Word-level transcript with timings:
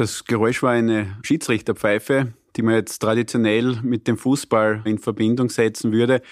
Das 0.00 0.24
Geräusch 0.24 0.62
war 0.62 0.70
eine 0.70 1.18
Schiedsrichterpfeife, 1.22 2.32
die 2.56 2.62
man 2.62 2.72
jetzt 2.72 3.00
traditionell 3.00 3.80
mit 3.82 4.08
dem 4.08 4.16
Fußball 4.16 4.80
in 4.86 4.96
Verbindung 4.96 5.50
setzen 5.50 5.92
würde. 5.92 6.22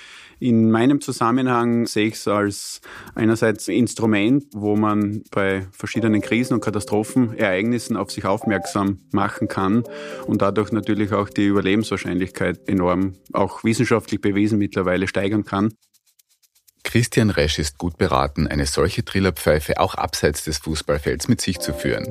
In 0.41 0.71
meinem 0.71 1.03
Zusammenhang 1.03 1.85
sehe 1.85 2.07
ich 2.07 2.15
es 2.15 2.27
als 2.29 2.81
einerseits 3.15 3.69
Instrument, 3.69 4.46
wo 4.54 4.75
man 4.75 5.23
bei 5.31 5.67
verschiedenen 5.71 6.23
Krisen 6.23 6.54
und 6.54 6.64
Katastrophenereignissen 6.64 7.99
auf 7.99 8.11
sich 8.11 8.25
aufmerksam 8.25 9.00
machen 9.12 9.49
kann 9.49 9.85
und 10.27 10.41
dadurch 10.41 10.73
natürlich 10.73 11.12
auch 11.12 11.29
die 11.29 11.45
Überlebenswahrscheinlichkeit 11.45 12.66
enorm, 12.71 13.16
auch 13.35 13.64
wissenschaftlich 13.64 14.23
bewiesen 14.23 14.59
mittlerweile 14.59 15.09
steigern 15.09 15.45
kann. 15.45 15.75
Christian 16.89 17.29
Resch 17.29 17.59
ist 17.59 17.77
gut 17.77 17.98
beraten, 17.98 18.46
eine 18.46 18.64
solche 18.64 19.04
Trillerpfeife 19.04 19.79
auch 19.79 19.95
abseits 19.95 20.45
des 20.45 20.57
Fußballfelds 20.57 21.29
mit 21.29 21.39
sich 21.43 21.59
zu 21.59 21.75
führen. 21.75 22.11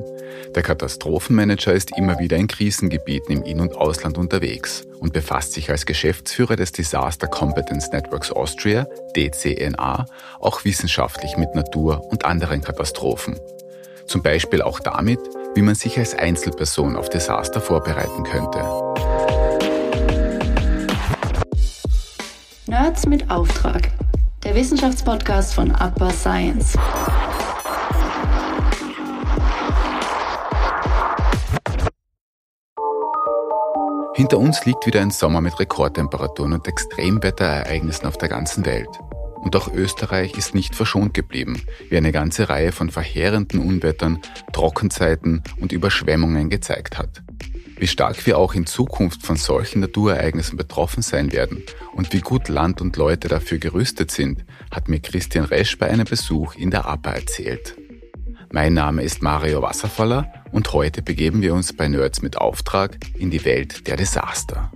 Der 0.54 0.62
Katastrophenmanager 0.62 1.72
ist 1.72 1.98
immer 1.98 2.20
wieder 2.20 2.36
in 2.36 2.46
Krisengebieten 2.46 3.38
im 3.38 3.42
In- 3.42 3.60
und 3.60 3.74
Ausland 3.74 4.18
unterwegs 4.18 4.86
und 5.00 5.12
befasst 5.12 5.54
sich 5.54 5.68
als 5.68 5.84
Geschäftsführer 5.84 6.54
des 6.54 6.70
Disaster 6.70 7.26
Competence 7.26 7.90
Networks 7.90 8.30
Austria, 8.30 8.86
DCNA, 9.16 10.06
auch 10.38 10.64
wissenschaftlich 10.64 11.36
mit 11.36 11.56
Natur- 11.56 12.04
und 12.12 12.24
anderen 12.24 12.60
Katastrophen. 12.60 13.36
Zum 14.06 14.22
Beispiel 14.22 14.62
auch 14.62 14.78
damit, 14.78 15.18
wie 15.56 15.62
man 15.62 15.74
sich 15.74 15.98
als 15.98 16.14
Einzelperson 16.14 16.94
auf 16.94 17.08
Desaster 17.08 17.60
vorbereiten 17.60 18.22
könnte. 18.22 18.60
Nerds 22.68 23.06
mit 23.06 23.28
Auftrag 23.28 23.97
Wissenschaftspodcast 24.58 25.54
von 25.54 25.70
Upper 25.70 26.10
Science. 26.10 26.76
Hinter 34.16 34.38
uns 34.38 34.64
liegt 34.64 34.84
wieder 34.84 35.00
ein 35.00 35.12
Sommer 35.12 35.40
mit 35.40 35.60
Rekordtemperaturen 35.60 36.54
und 36.54 36.66
Extremwetterereignissen 36.66 38.08
auf 38.08 38.18
der 38.18 38.28
ganzen 38.28 38.66
Welt. 38.66 38.88
Und 39.36 39.54
auch 39.54 39.72
Österreich 39.72 40.36
ist 40.36 40.56
nicht 40.56 40.74
verschont 40.74 41.14
geblieben, 41.14 41.62
wie 41.88 41.96
eine 41.96 42.10
ganze 42.10 42.48
Reihe 42.48 42.72
von 42.72 42.90
verheerenden 42.90 43.60
Unwettern, 43.60 44.18
Trockenzeiten 44.52 45.44
und 45.60 45.70
Überschwemmungen 45.70 46.50
gezeigt 46.50 46.98
hat. 46.98 47.22
Wie 47.80 47.86
stark 47.86 48.26
wir 48.26 48.38
auch 48.38 48.54
in 48.54 48.66
Zukunft 48.66 49.22
von 49.22 49.36
solchen 49.36 49.78
Naturereignissen 49.78 50.56
betroffen 50.56 51.00
sein 51.00 51.30
werden 51.30 51.62
und 51.92 52.12
wie 52.12 52.20
gut 52.20 52.48
Land 52.48 52.80
und 52.80 52.96
Leute 52.96 53.28
dafür 53.28 53.58
gerüstet 53.58 54.10
sind, 54.10 54.44
hat 54.72 54.88
mir 54.88 54.98
Christian 54.98 55.44
Resch 55.44 55.78
bei 55.78 55.88
einem 55.88 56.04
Besuch 56.04 56.56
in 56.56 56.72
der 56.72 56.86
APA 56.86 57.12
erzählt. 57.12 57.76
Mein 58.50 58.74
Name 58.74 59.04
ist 59.04 59.22
Mario 59.22 59.62
Wasserfaller 59.62 60.26
und 60.50 60.72
heute 60.72 61.02
begeben 61.02 61.40
wir 61.40 61.54
uns 61.54 61.72
bei 61.72 61.86
Nerds 61.86 62.20
mit 62.20 62.36
Auftrag 62.36 62.96
in 63.16 63.30
die 63.30 63.44
Welt 63.44 63.86
der 63.86 63.96
Desaster. 63.96 64.72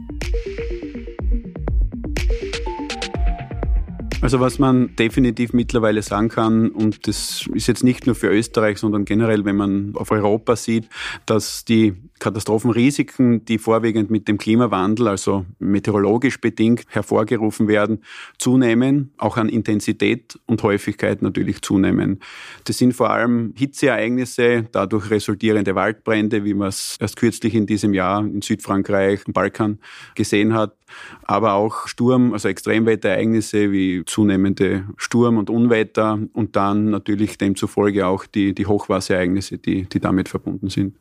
Also 4.22 4.38
was 4.38 4.60
man 4.60 4.94
definitiv 4.94 5.52
mittlerweile 5.52 6.00
sagen 6.00 6.28
kann, 6.28 6.68
und 6.68 7.08
das 7.08 7.50
ist 7.52 7.66
jetzt 7.66 7.82
nicht 7.82 8.06
nur 8.06 8.14
für 8.14 8.28
Österreich, 8.28 8.78
sondern 8.78 9.04
generell, 9.04 9.44
wenn 9.44 9.56
man 9.56 9.96
auf 9.96 10.12
Europa 10.12 10.54
sieht, 10.54 10.88
dass 11.26 11.64
die 11.64 11.94
Katastrophenrisiken, 12.22 13.44
die 13.46 13.58
vorwiegend 13.58 14.08
mit 14.08 14.28
dem 14.28 14.38
Klimawandel, 14.38 15.08
also 15.08 15.44
meteorologisch 15.58 16.40
bedingt 16.40 16.84
hervorgerufen 16.88 17.66
werden, 17.66 18.04
zunehmen, 18.38 19.12
auch 19.18 19.36
an 19.36 19.48
Intensität 19.48 20.38
und 20.46 20.62
Häufigkeit 20.62 21.20
natürlich 21.20 21.62
zunehmen. 21.62 22.20
Das 22.64 22.78
sind 22.78 22.94
vor 22.94 23.10
allem 23.10 23.54
Hitzeereignisse, 23.56 24.68
dadurch 24.70 25.10
resultierende 25.10 25.74
Waldbrände, 25.74 26.44
wie 26.44 26.54
man 26.54 26.68
es 26.68 26.96
erst 27.00 27.16
kürzlich 27.16 27.56
in 27.56 27.66
diesem 27.66 27.92
Jahr 27.92 28.20
in 28.20 28.40
Südfrankreich, 28.40 29.22
im 29.26 29.32
Balkan 29.32 29.80
gesehen 30.14 30.54
hat, 30.54 30.76
aber 31.24 31.54
auch 31.54 31.88
Sturm, 31.88 32.34
also 32.34 32.46
Extremwetterereignisse 32.46 33.72
wie 33.72 34.04
zunehmende 34.06 34.84
Sturm- 34.96 35.38
und 35.38 35.50
Unwetter 35.50 36.20
und 36.34 36.54
dann 36.54 36.90
natürlich 36.90 37.36
demzufolge 37.36 38.06
auch 38.06 38.26
die, 38.26 38.54
die 38.54 38.66
Hochwasserereignisse, 38.66 39.58
die, 39.58 39.88
die 39.88 39.98
damit 39.98 40.28
verbunden 40.28 40.68
sind. 40.68 40.94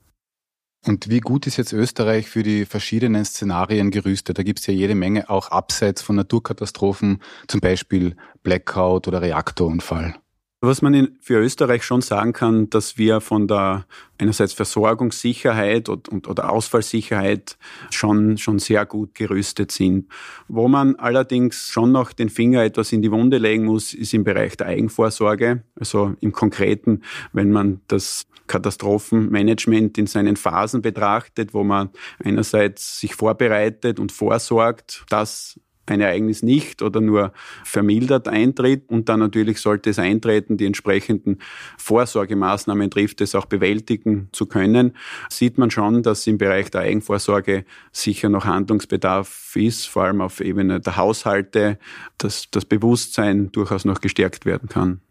Und 0.85 1.09
wie 1.09 1.19
gut 1.19 1.45
ist 1.45 1.57
jetzt 1.57 1.73
Österreich 1.73 2.27
für 2.27 2.41
die 2.41 2.65
verschiedenen 2.65 3.23
Szenarien 3.23 3.91
gerüstet? 3.91 4.39
Da 4.39 4.43
gibt 4.43 4.59
es 4.59 4.67
ja 4.67 4.73
jede 4.73 4.95
Menge 4.95 5.29
auch 5.29 5.49
abseits 5.49 6.01
von 6.01 6.15
Naturkatastrophen, 6.15 7.21
zum 7.47 7.59
Beispiel 7.59 8.15
Blackout 8.41 9.07
oder 9.07 9.21
Reaktorunfall. 9.21 10.15
Was 10.63 10.83
man 10.83 11.17
für 11.19 11.39
Österreich 11.39 11.83
schon 11.83 12.01
sagen 12.01 12.33
kann, 12.33 12.69
dass 12.69 12.99
wir 12.99 13.19
von 13.19 13.47
der 13.47 13.87
einerseits 14.19 14.53
Versorgungssicherheit 14.53 15.89
und, 15.89 16.27
oder 16.27 16.51
Ausfallsicherheit 16.51 17.57
schon, 17.89 18.37
schon 18.37 18.59
sehr 18.59 18.85
gut 18.85 19.15
gerüstet 19.15 19.71
sind. 19.71 20.07
Wo 20.47 20.67
man 20.67 20.97
allerdings 20.97 21.71
schon 21.71 21.91
noch 21.91 22.13
den 22.13 22.29
Finger 22.29 22.63
etwas 22.63 22.91
in 22.91 23.01
die 23.01 23.11
Wunde 23.11 23.39
legen 23.39 23.65
muss, 23.65 23.95
ist 23.95 24.13
im 24.13 24.23
Bereich 24.23 24.55
der 24.55 24.67
Eigenvorsorge. 24.67 25.63
Also 25.79 26.13
im 26.21 26.31
Konkreten, 26.31 27.01
wenn 27.33 27.51
man 27.51 27.81
das 27.87 28.27
Katastrophenmanagement 28.45 29.97
in 29.97 30.05
seinen 30.05 30.35
Phasen 30.35 30.83
betrachtet, 30.83 31.55
wo 31.55 31.63
man 31.63 31.89
einerseits 32.23 32.99
sich 32.99 33.15
vorbereitet 33.15 33.99
und 33.99 34.11
vorsorgt, 34.11 35.05
dass 35.09 35.59
ein 35.85 36.01
Ereignis 36.01 36.43
nicht 36.43 36.81
oder 36.81 37.01
nur 37.01 37.33
vermildert 37.63 38.27
eintritt 38.27 38.89
und 38.89 39.09
dann 39.09 39.19
natürlich 39.19 39.59
sollte 39.59 39.89
es 39.89 39.99
eintreten, 39.99 40.57
die 40.57 40.65
entsprechenden 40.65 41.39
Vorsorgemaßnahmen 41.77 42.89
trifft, 42.89 43.21
es 43.21 43.35
auch 43.35 43.45
bewältigen 43.45 44.29
zu 44.31 44.45
können, 44.45 44.95
sieht 45.29 45.57
man 45.57 45.71
schon, 45.71 46.03
dass 46.03 46.27
im 46.27 46.37
Bereich 46.37 46.71
der 46.71 46.81
Eigenvorsorge 46.81 47.65
sicher 47.91 48.29
noch 48.29 48.45
Handlungsbedarf 48.45 49.55
ist, 49.55 49.87
vor 49.87 50.03
allem 50.03 50.21
auf 50.21 50.39
Ebene 50.39 50.79
der 50.79 50.97
Haushalte, 50.97 51.77
dass 52.17 52.49
das 52.51 52.65
Bewusstsein 52.65 53.51
durchaus 53.51 53.85
noch 53.85 54.01
gestärkt 54.01 54.45
werden 54.45 54.69
kann. 54.69 55.01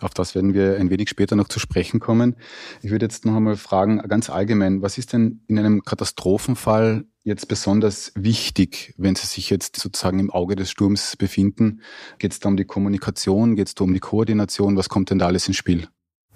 Auf 0.00 0.14
das 0.14 0.34
werden 0.34 0.54
wir 0.54 0.76
ein 0.76 0.90
wenig 0.90 1.08
später 1.08 1.36
noch 1.36 1.48
zu 1.48 1.58
sprechen 1.58 2.00
kommen. 2.00 2.36
Ich 2.82 2.90
würde 2.90 3.06
jetzt 3.06 3.24
noch 3.24 3.36
einmal 3.36 3.56
fragen, 3.56 3.98
ganz 4.08 4.30
allgemein, 4.30 4.82
was 4.82 4.98
ist 4.98 5.12
denn 5.12 5.42
in 5.46 5.58
einem 5.58 5.82
Katastrophenfall 5.82 7.04
jetzt 7.24 7.48
besonders 7.48 8.12
wichtig, 8.14 8.94
wenn 8.96 9.14
Sie 9.14 9.26
sich 9.26 9.50
jetzt 9.50 9.76
sozusagen 9.76 10.18
im 10.18 10.30
Auge 10.30 10.56
des 10.56 10.70
Sturms 10.70 11.16
befinden? 11.16 11.82
Geht 12.18 12.32
es 12.32 12.40
da 12.40 12.48
um 12.48 12.56
die 12.56 12.64
Kommunikation? 12.64 13.56
Geht 13.56 13.68
es 13.68 13.74
da 13.74 13.84
um 13.84 13.92
die 13.92 14.00
Koordination? 14.00 14.76
Was 14.76 14.88
kommt 14.88 15.10
denn 15.10 15.18
da 15.18 15.26
alles 15.26 15.46
ins 15.48 15.56
Spiel? 15.56 15.88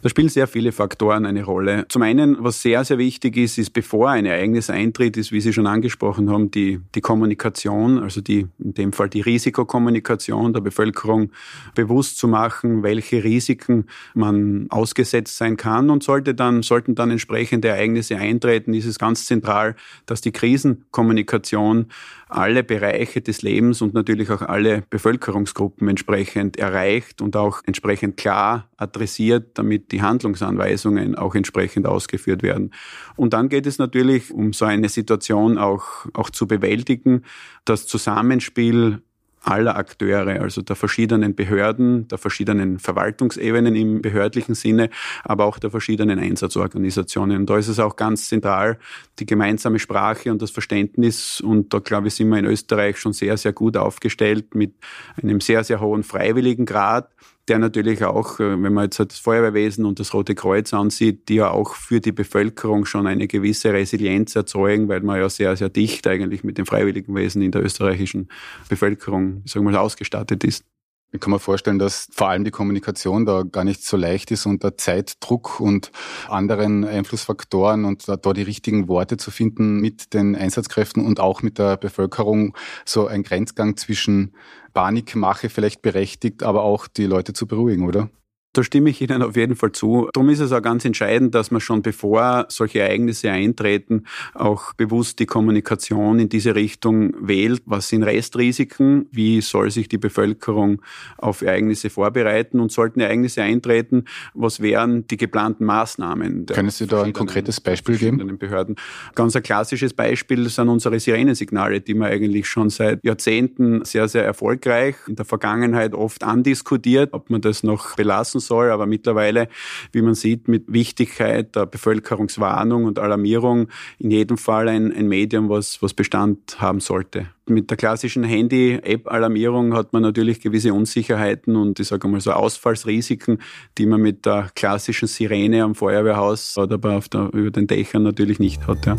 Da 0.02 0.08
spielen 0.08 0.28
sehr 0.28 0.48
viele 0.48 0.72
Faktoren 0.72 1.24
eine 1.26 1.44
Rolle. 1.44 1.86
Zum 1.88 2.02
einen, 2.02 2.42
was 2.42 2.60
sehr, 2.60 2.82
sehr 2.82 2.98
wichtig 2.98 3.36
ist, 3.36 3.56
ist, 3.56 3.70
bevor 3.70 4.10
ein 4.10 4.26
Ereignis 4.26 4.68
eintritt, 4.68 5.16
ist, 5.16 5.30
wie 5.30 5.40
Sie 5.40 5.52
schon 5.52 5.68
angesprochen 5.68 6.28
haben, 6.28 6.50
die, 6.50 6.80
die 6.96 7.00
Kommunikation, 7.00 8.00
also 8.00 8.20
die, 8.20 8.48
in 8.58 8.74
dem 8.74 8.92
Fall 8.92 9.08
die 9.08 9.20
Risikokommunikation 9.20 10.52
der 10.52 10.60
Bevölkerung 10.60 11.30
bewusst 11.76 12.18
zu 12.18 12.26
machen, 12.26 12.82
welche 12.82 13.22
Risiken 13.22 13.86
man 14.14 14.66
ausgesetzt 14.70 15.36
sein 15.36 15.56
kann 15.56 15.88
und 15.88 16.02
sollte 16.02 16.34
dann, 16.34 16.62
sollten 16.62 16.96
dann 16.96 17.12
entsprechende 17.12 17.68
Ereignisse 17.68 18.16
eintreten, 18.16 18.74
ist 18.74 18.86
es 18.86 18.98
ganz 18.98 19.26
zentral, 19.26 19.76
dass 20.06 20.20
die 20.20 20.32
Krisenkommunikation 20.32 21.86
alle 22.28 22.64
Bereiche 22.64 23.20
des 23.20 23.42
Lebens 23.42 23.82
und 23.82 23.94
natürlich 23.94 24.30
auch 24.30 24.42
alle 24.42 24.82
Bevölkerungsgruppen 24.90 25.86
entsprechend 25.88 26.56
erreicht 26.56 27.20
und 27.20 27.36
auch 27.36 27.60
entsprechend 27.66 28.16
klar 28.16 28.68
adressiert, 28.78 29.50
damit 29.58 29.91
die 29.92 30.02
Handlungsanweisungen 30.02 31.14
auch 31.14 31.34
entsprechend 31.34 31.86
ausgeführt 31.86 32.42
werden. 32.42 32.72
Und 33.16 33.34
dann 33.34 33.48
geht 33.48 33.66
es 33.66 33.78
natürlich, 33.78 34.32
um 34.32 34.52
so 34.52 34.64
eine 34.64 34.88
Situation 34.88 35.58
auch, 35.58 36.06
auch 36.14 36.30
zu 36.30 36.46
bewältigen, 36.48 37.22
das 37.64 37.86
Zusammenspiel 37.86 39.02
aller 39.44 39.76
Akteure, 39.76 40.40
also 40.40 40.62
der 40.62 40.76
verschiedenen 40.76 41.34
Behörden, 41.34 42.06
der 42.08 42.18
verschiedenen 42.18 42.78
Verwaltungsebenen 42.78 43.74
im 43.74 44.02
behördlichen 44.02 44.54
Sinne, 44.54 44.88
aber 45.24 45.46
auch 45.46 45.58
der 45.58 45.70
verschiedenen 45.70 46.18
Einsatzorganisationen. 46.18 47.38
Und 47.38 47.50
da 47.50 47.58
ist 47.58 47.68
es 47.68 47.80
auch 47.80 47.96
ganz 47.96 48.28
zentral, 48.28 48.78
die 49.18 49.26
gemeinsame 49.26 49.78
Sprache 49.78 50.30
und 50.30 50.42
das 50.42 50.50
Verständnis. 50.50 51.40
Und 51.40 51.74
da, 51.74 51.80
glaube 51.80 52.08
ich, 52.08 52.14
sind 52.14 52.28
wir 52.28 52.38
in 52.38 52.44
Österreich 52.44 52.98
schon 52.98 53.12
sehr, 53.12 53.36
sehr 53.36 53.52
gut 53.52 53.76
aufgestellt 53.76 54.54
mit 54.54 54.74
einem 55.20 55.40
sehr, 55.40 55.64
sehr 55.64 55.80
hohen 55.80 56.04
freiwilligen 56.04 56.64
Grad 56.64 57.08
der 57.48 57.58
natürlich 57.58 58.04
auch, 58.04 58.38
äh, 58.40 58.62
wenn 58.62 58.72
man 58.72 58.84
jetzt 58.84 59.00
das 59.00 59.18
Feuerwehrwesen 59.18 59.84
und 59.84 59.98
das 59.98 60.14
Rote 60.14 60.34
Kreuz 60.34 60.72
ansieht, 60.72 61.28
die 61.28 61.36
ja 61.36 61.50
auch 61.50 61.74
für 61.74 62.00
die 62.00 62.12
Bevölkerung 62.12 62.84
schon 62.84 63.06
eine 63.06 63.26
gewisse 63.26 63.72
Resilienz 63.72 64.36
erzeugen, 64.36 64.88
weil 64.88 65.00
man 65.00 65.18
ja 65.18 65.28
sehr, 65.28 65.56
sehr 65.56 65.68
dicht 65.68 66.06
eigentlich 66.06 66.44
mit 66.44 66.58
dem 66.58 66.66
Freiwilligenwesen 66.66 67.42
in 67.42 67.50
der 67.50 67.62
österreichischen 67.62 68.28
Bevölkerung, 68.68 69.42
sagen 69.46 69.66
wir 69.66 69.72
mal, 69.72 69.78
ausgestattet 69.78 70.44
ist. 70.44 70.64
Ich 71.14 71.20
kann 71.20 71.30
mir 71.30 71.38
vorstellen, 71.38 71.78
dass 71.78 72.08
vor 72.10 72.30
allem 72.30 72.42
die 72.42 72.50
Kommunikation 72.50 73.26
da 73.26 73.42
gar 73.42 73.64
nicht 73.64 73.84
so 73.84 73.98
leicht 73.98 74.30
ist 74.30 74.46
unter 74.46 74.78
Zeitdruck 74.78 75.60
und 75.60 75.92
anderen 76.26 76.86
Einflussfaktoren 76.86 77.84
und 77.84 78.08
da, 78.08 78.16
da 78.16 78.32
die 78.32 78.40
richtigen 78.40 78.88
Worte 78.88 79.18
zu 79.18 79.30
finden 79.30 79.78
mit 79.78 80.14
den 80.14 80.34
Einsatzkräften 80.34 81.04
und 81.04 81.20
auch 81.20 81.42
mit 81.42 81.58
der 81.58 81.76
Bevölkerung 81.76 82.56
so 82.86 83.08
ein 83.08 83.24
Grenzgang 83.24 83.76
zwischen 83.76 84.34
Panikmache 84.72 85.50
vielleicht 85.50 85.82
berechtigt, 85.82 86.42
aber 86.42 86.62
auch 86.62 86.88
die 86.88 87.04
Leute 87.04 87.34
zu 87.34 87.46
beruhigen, 87.46 87.86
oder? 87.86 88.08
Da 88.52 88.62
stimme 88.62 88.90
ich 88.90 89.00
Ihnen 89.00 89.22
auf 89.22 89.34
jeden 89.34 89.56
Fall 89.56 89.72
zu. 89.72 90.10
Darum 90.12 90.28
ist 90.28 90.40
es 90.40 90.52
auch 90.52 90.60
ganz 90.60 90.84
entscheidend, 90.84 91.34
dass 91.34 91.50
man 91.50 91.60
schon 91.62 91.80
bevor 91.80 92.44
solche 92.48 92.80
Ereignisse 92.80 93.30
eintreten, 93.30 94.04
auch 94.34 94.74
bewusst 94.74 95.18
die 95.20 95.26
Kommunikation 95.26 96.18
in 96.18 96.28
diese 96.28 96.54
Richtung 96.54 97.14
wählt. 97.18 97.62
Was 97.64 97.88
sind 97.88 98.02
Restrisiken? 98.02 99.06
Wie 99.10 99.40
soll 99.40 99.70
sich 99.70 99.88
die 99.88 99.96
Bevölkerung 99.96 100.82
auf 101.16 101.40
Ereignisse 101.40 101.88
vorbereiten? 101.88 102.60
Und 102.60 102.70
sollten 102.72 103.00
Ereignisse 103.00 103.42
eintreten, 103.42 104.04
was 104.34 104.60
wären 104.60 105.06
die 105.06 105.16
geplanten 105.16 105.64
Maßnahmen? 105.64 106.46
Können 106.46 106.70
Sie 106.70 106.86
da 106.86 107.02
ein 107.02 107.14
konkretes 107.14 107.60
Beispiel 107.60 107.96
geben? 107.96 108.36
Behörden. 108.38 108.76
Ganz 109.14 109.34
ein 109.36 109.42
klassisches 109.42 109.94
Beispiel 109.94 110.48
sind 110.48 110.68
unsere 110.68 110.98
Sirenensignale, 110.98 111.80
die 111.80 111.94
wir 111.94 112.06
eigentlich 112.06 112.48
schon 112.48 112.70
seit 112.70 113.02
Jahrzehnten 113.04 113.84
sehr, 113.84 114.08
sehr 114.08 114.24
erfolgreich 114.24 114.96
in 115.06 115.16
der 115.16 115.24
Vergangenheit 115.24 115.94
oft 115.94 116.24
andiskutiert, 116.24 117.12
ob 117.12 117.30
man 117.30 117.40
das 117.40 117.62
noch 117.62 117.96
belassen 117.96 118.41
soll. 118.46 118.70
Aber 118.70 118.86
mittlerweile, 118.86 119.48
wie 119.92 120.02
man 120.02 120.14
sieht, 120.14 120.48
mit 120.48 120.64
Wichtigkeit 120.72 121.56
der 121.56 121.66
Bevölkerungswarnung 121.66 122.84
und 122.84 122.98
Alarmierung 122.98 123.68
in 123.98 124.10
jedem 124.10 124.36
Fall 124.36 124.68
ein, 124.68 124.92
ein 124.92 125.08
Medium, 125.08 125.48
was, 125.48 125.80
was 125.82 125.94
Bestand 125.94 126.60
haben 126.60 126.80
sollte. 126.80 127.26
Mit 127.46 127.70
der 127.70 127.76
klassischen 127.76 128.22
Handy-App-Alarmierung 128.22 129.74
hat 129.74 129.92
man 129.92 130.02
natürlich 130.02 130.40
gewisse 130.40 130.72
Unsicherheiten 130.72 131.56
und 131.56 131.80
ich 131.80 131.88
sage 131.88 132.06
mal 132.06 132.20
so 132.20 132.32
Ausfallsrisiken, 132.32 133.38
die 133.78 133.86
man 133.86 134.00
mit 134.00 134.26
der 134.26 134.50
klassischen 134.54 135.08
Sirene 135.08 135.64
am 135.64 135.74
Feuerwehrhaus 135.74 136.56
oder 136.56 136.74
aber 136.74 136.96
auf 136.96 137.08
der, 137.08 137.30
über 137.32 137.50
den 137.50 137.66
Dächern 137.66 138.02
natürlich 138.02 138.38
nicht 138.38 138.66
hat. 138.66 138.86
Ja. 138.86 138.96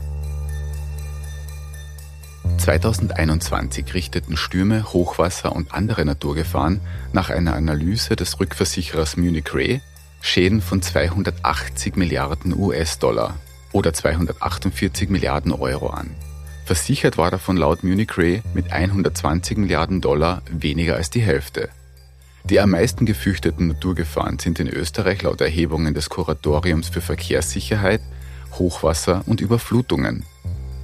2021 2.57 3.93
richteten 3.93 4.37
Stürme, 4.37 4.93
Hochwasser 4.93 5.53
und 5.53 5.73
andere 5.73 6.05
Naturgefahren 6.05 6.81
nach 7.11 7.29
einer 7.29 7.55
Analyse 7.55 8.15
des 8.15 8.39
Rückversicherers 8.39 9.17
Munich 9.17 9.53
Re 9.53 9.81
Schäden 10.21 10.61
von 10.61 10.81
280 10.81 11.95
Milliarden 11.95 12.57
US-Dollar 12.57 13.35
oder 13.73 13.93
248 13.93 15.09
Milliarden 15.09 15.51
Euro 15.51 15.89
an. 15.89 16.11
Versichert 16.65 17.17
war 17.17 17.29
davon 17.29 17.57
laut 17.57 17.83
Munich 17.83 18.17
Re 18.17 18.41
mit 18.53 18.71
120 18.71 19.57
Milliarden 19.57 19.99
Dollar 19.99 20.41
weniger 20.49 20.95
als 20.95 21.09
die 21.09 21.21
Hälfte. 21.21 21.69
Die 22.45 22.59
am 22.59 22.71
meisten 22.71 23.05
gefürchteten 23.05 23.67
Naturgefahren 23.67 24.39
sind 24.39 24.59
in 24.59 24.67
Österreich 24.67 25.21
laut 25.21 25.41
Erhebungen 25.41 25.93
des 25.93 26.09
Kuratoriums 26.09 26.89
für 26.89 27.01
Verkehrssicherheit 27.01 28.01
Hochwasser 28.53 29.23
und 29.25 29.41
Überflutungen. 29.41 30.25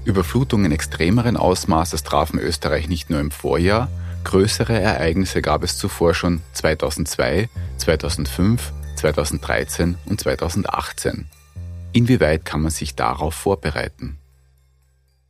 Überflutungen 0.09 0.71
extremeren 0.71 1.37
Ausmaßes 1.37 2.03
trafen 2.03 2.39
Österreich 2.39 2.89
nicht 2.89 3.11
nur 3.11 3.19
im 3.19 3.29
Vorjahr, 3.29 3.89
größere 4.23 4.73
Ereignisse 4.73 5.41
gab 5.43 5.63
es 5.63 5.77
zuvor 5.77 6.15
schon 6.15 6.41
2002, 6.53 7.47
2005, 7.77 8.73
2013 8.95 9.97
und 10.07 10.19
2018. 10.19 11.29
Inwieweit 11.93 12.43
kann 12.43 12.61
man 12.63 12.71
sich 12.71 12.95
darauf 12.95 13.35
vorbereiten? 13.35 14.17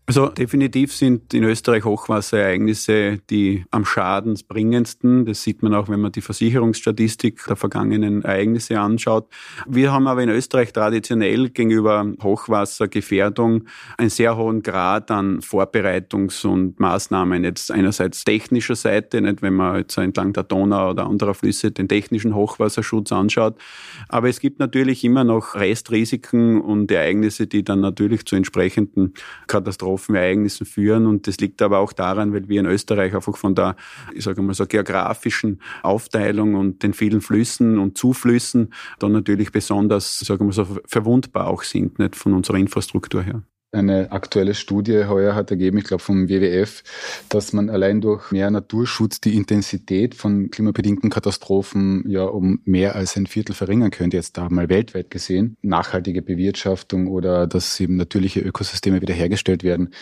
Also 0.09 0.29
definitiv 0.29 0.91
sind 0.91 1.35
in 1.35 1.43
Österreich 1.43 1.85
Hochwasserereignisse 1.85 3.19
die 3.29 3.63
am 3.69 3.85
schadensbringendsten. 3.85 5.23
Das 5.27 5.43
sieht 5.43 5.61
man 5.61 5.75
auch, 5.75 5.87
wenn 5.87 5.99
man 5.99 6.11
die 6.11 6.21
Versicherungsstatistik 6.21 7.45
der 7.45 7.55
vergangenen 7.55 8.23
Ereignisse 8.23 8.79
anschaut. 8.79 9.27
Wir 9.67 9.91
haben 9.91 10.07
aber 10.07 10.23
in 10.23 10.29
Österreich 10.29 10.73
traditionell 10.73 11.49
gegenüber 11.49 12.11
Hochwassergefährdung 12.23 13.65
einen 13.99 14.09
sehr 14.09 14.35
hohen 14.35 14.63
Grad 14.63 15.11
an 15.11 15.41
Vorbereitungs- 15.41 16.43
und 16.43 16.79
Maßnahmen. 16.79 17.43
Jetzt 17.43 17.71
einerseits 17.71 18.23
technischer 18.23 18.75
Seite, 18.75 19.21
nicht 19.21 19.43
wenn 19.43 19.53
man 19.53 19.77
jetzt 19.77 19.95
entlang 19.95 20.33
der 20.33 20.41
Donau 20.41 20.89
oder 20.89 21.05
anderer 21.05 21.35
Flüsse 21.35 21.69
den 21.69 21.87
technischen 21.87 22.33
Hochwasserschutz 22.33 23.11
anschaut. 23.11 23.59
Aber 24.07 24.27
es 24.27 24.39
gibt 24.39 24.57
natürlich 24.57 25.03
immer 25.03 25.23
noch 25.23 25.53
Restrisiken 25.53 26.61
und 26.61 26.89
Ereignisse, 26.89 27.45
die 27.45 27.63
dann 27.63 27.81
natürlich 27.81 28.25
zu 28.25 28.35
entsprechenden 28.35 29.13
Katastrophen 29.45 29.98
Ereignissen 30.15 30.65
führen. 30.65 31.05
Und 31.05 31.27
das 31.27 31.37
liegt 31.37 31.61
aber 31.61 31.79
auch 31.79 31.93
daran, 31.93 32.33
weil 32.33 32.47
wir 32.47 32.59
in 32.59 32.65
Österreich 32.65 33.13
einfach 33.13 33.35
von 33.35 33.55
der, 33.55 33.75
ich 34.13 34.23
sage 34.23 34.41
mal 34.41 34.53
so, 34.53 34.65
geografischen 34.65 35.61
Aufteilung 35.83 36.55
und 36.55 36.83
den 36.83 36.93
vielen 36.93 37.21
Flüssen 37.21 37.77
und 37.77 37.97
Zuflüssen 37.97 38.73
dann 38.99 39.11
natürlich 39.11 39.51
besonders, 39.51 40.19
sagen 40.19 40.45
wir 40.45 40.53
so, 40.53 40.65
verwundbar 40.85 41.47
auch 41.47 41.63
sind, 41.63 41.99
nicht 41.99 42.15
von 42.15 42.33
unserer 42.33 42.57
Infrastruktur 42.57 43.23
her. 43.23 43.43
Eine 43.71 44.11
aktuelle 44.11 44.55
Studie 44.55 45.05
heuer 45.05 45.35
hat 45.35 45.51
ergeben, 45.51 45.77
ich 45.77 45.83
glaube 45.83 46.01
vom 46.01 46.27
WWF, 46.27 46.83
dass 47.29 47.53
man 47.53 47.69
allein 47.69 48.01
durch 48.01 48.31
mehr 48.31 48.49
Naturschutz 48.49 49.21
die 49.21 49.35
Intensität 49.35 50.15
von 50.15 50.49
klimabedingten 50.49 51.11
Katastrophen 51.11 52.03
ja 52.09 52.23
um 52.23 52.61
mehr 52.65 52.95
als 52.95 53.15
ein 53.15 53.27
Viertel 53.27 53.53
verringern 53.53 53.91
könnte, 53.91 54.17
jetzt 54.17 54.37
da 54.39 54.49
mal 54.49 54.69
weltweit 54.69 55.11
gesehen. 55.11 55.55
Nachhaltige 55.61 56.23
Bewirtschaftung 56.23 57.09
oder 57.09 57.45
dass 57.45 57.79
eben 57.79 57.95
natürliche 57.95 58.39
Ökosysteme 58.39 59.01
wiederhergestellt 59.01 59.63
werden. 59.63 59.93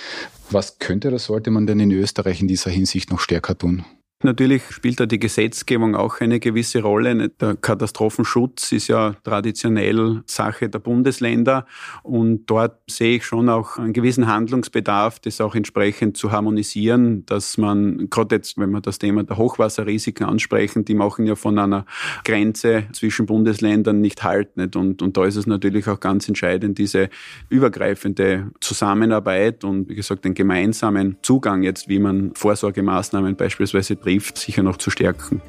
Was 0.50 0.80
könnte 0.80 1.10
oder 1.10 1.20
sollte 1.20 1.52
man 1.52 1.68
denn 1.68 1.82
in 1.82 1.92
Österreich 1.92 2.40
in 2.40 2.48
dieser 2.48 2.72
Hinsicht 2.72 3.12
noch 3.12 3.20
stärker 3.20 3.58
tun? 3.58 3.84
Natürlich 4.24 4.64
spielt 4.72 5.00
da 5.00 5.06
die 5.06 5.20
Gesetzgebung 5.20 5.96
auch 5.96 6.22
eine 6.22 6.40
gewisse 6.40 6.82
Rolle. 6.82 7.30
Der 7.30 7.56
Katastrophenschutz 7.56 8.72
ist 8.72 8.88
ja 8.88 9.14
traditionell 9.24 10.24
Sache 10.26 10.70
der 10.70 10.80
Bundesländer 10.80 11.68
und 12.02 12.48
dort 12.48 12.80
sehe 12.90 13.18
ich 13.18 13.26
schon 13.26 13.48
auch 13.48 13.78
einen 13.78 13.94
gewissen 13.94 14.26
Handlungsbedarf, 14.26 15.20
das 15.20 15.40
auch 15.40 15.54
entsprechend 15.54 16.18
zu 16.18 16.32
harmonisieren, 16.32 17.28
dass 17.28 17.60
man, 17.60 18.10
gerade 18.10 18.38
jetzt, 18.38 18.58
wenn 18.58 18.72
wir 18.72 18.82
das 18.82 18.98
Thema 18.98 19.24
der 19.24 19.38
Hochwasserrisiken 19.38 20.26
ansprechen, 20.26 20.84
die 20.84 20.96
machen 20.96 21.28
ja 21.28 21.36
von 21.36 21.60
einer 21.60 21.86
Grenze 22.26 22.86
zwischen 22.94 23.28
Bundesländern 23.28 24.02
nicht 24.02 24.24
halt. 24.24 24.58
Nicht? 24.58 24.76
Und, 24.76 25.04
und 25.04 25.16
da 25.16 25.26
ist 25.26 25.36
es 25.36 25.46
natürlich 25.46 25.88
auch 25.88 26.00
ganz 26.00 26.28
entscheidend, 26.28 26.80
diese 26.80 27.10
übergreifende 27.50 28.50
Zusammenarbeit 28.62 29.64
und, 29.64 29.90
wie 29.90 29.96
gesagt, 29.96 30.26
den 30.26 30.34
gemeinsamen 30.34 31.18
Zugang 31.22 31.62
jetzt, 31.62 31.88
wie 31.88 32.00
man 32.00 32.32
Vorsorgemaßnahmen 32.34 33.36
beispielsweise 33.36 33.96
trifft, 34.08 34.38
sicher 34.38 34.64
noch 34.64 34.78
zu 34.78 34.90
stärken. 34.90 35.42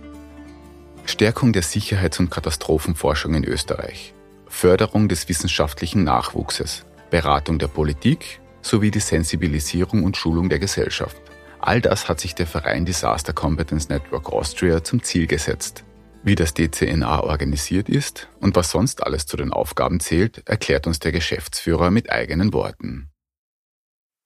Stärkung 1.07 1.53
der 1.53 1.63
Sicherheits- 1.63 2.19
und 2.19 2.29
Katastrophenforschung 2.29 3.35
in 3.35 3.45
Österreich, 3.45 4.15
Förderung 4.49 5.09
des 5.09 5.29
wissenschaftlichen 5.29 6.03
Nachwuchses, 6.03 6.85
Beratung 7.09 7.61
der 7.61 7.69
Politik 7.69 8.41
sowie 8.61 8.91
die 8.91 8.99
Sensibilisierung 8.99 10.03
und 10.03 10.17
Schulung 10.17 10.49
der 10.49 10.59
Gesellschaft. 10.59 11.23
All 11.61 11.81
das 11.81 12.09
hat 12.09 12.19
sich 12.19 12.35
der 12.35 12.49
Verein 12.49 12.85
Disaster 12.85 13.33
Competence 13.33 13.89
Network 13.91 14.33
Austria 14.33 14.83
zum 14.83 15.05
Ziel 15.05 15.29
gesetzt. 15.29 15.85
Wie 16.25 16.35
das 16.35 16.53
DCNA 16.53 17.21
organisiert 17.21 17.89
ist 17.89 18.29
und 18.41 18.57
was 18.57 18.71
sonst 18.71 19.05
alles 19.05 19.25
zu 19.27 19.37
den 19.37 19.53
Aufgaben 19.53 20.01
zählt, 20.01 20.43
erklärt 20.49 20.89
uns 20.89 20.99
der 20.99 21.13
Geschäftsführer 21.13 21.93
mit 21.93 22.11
eigenen 22.11 22.53
Worten. 22.53 23.09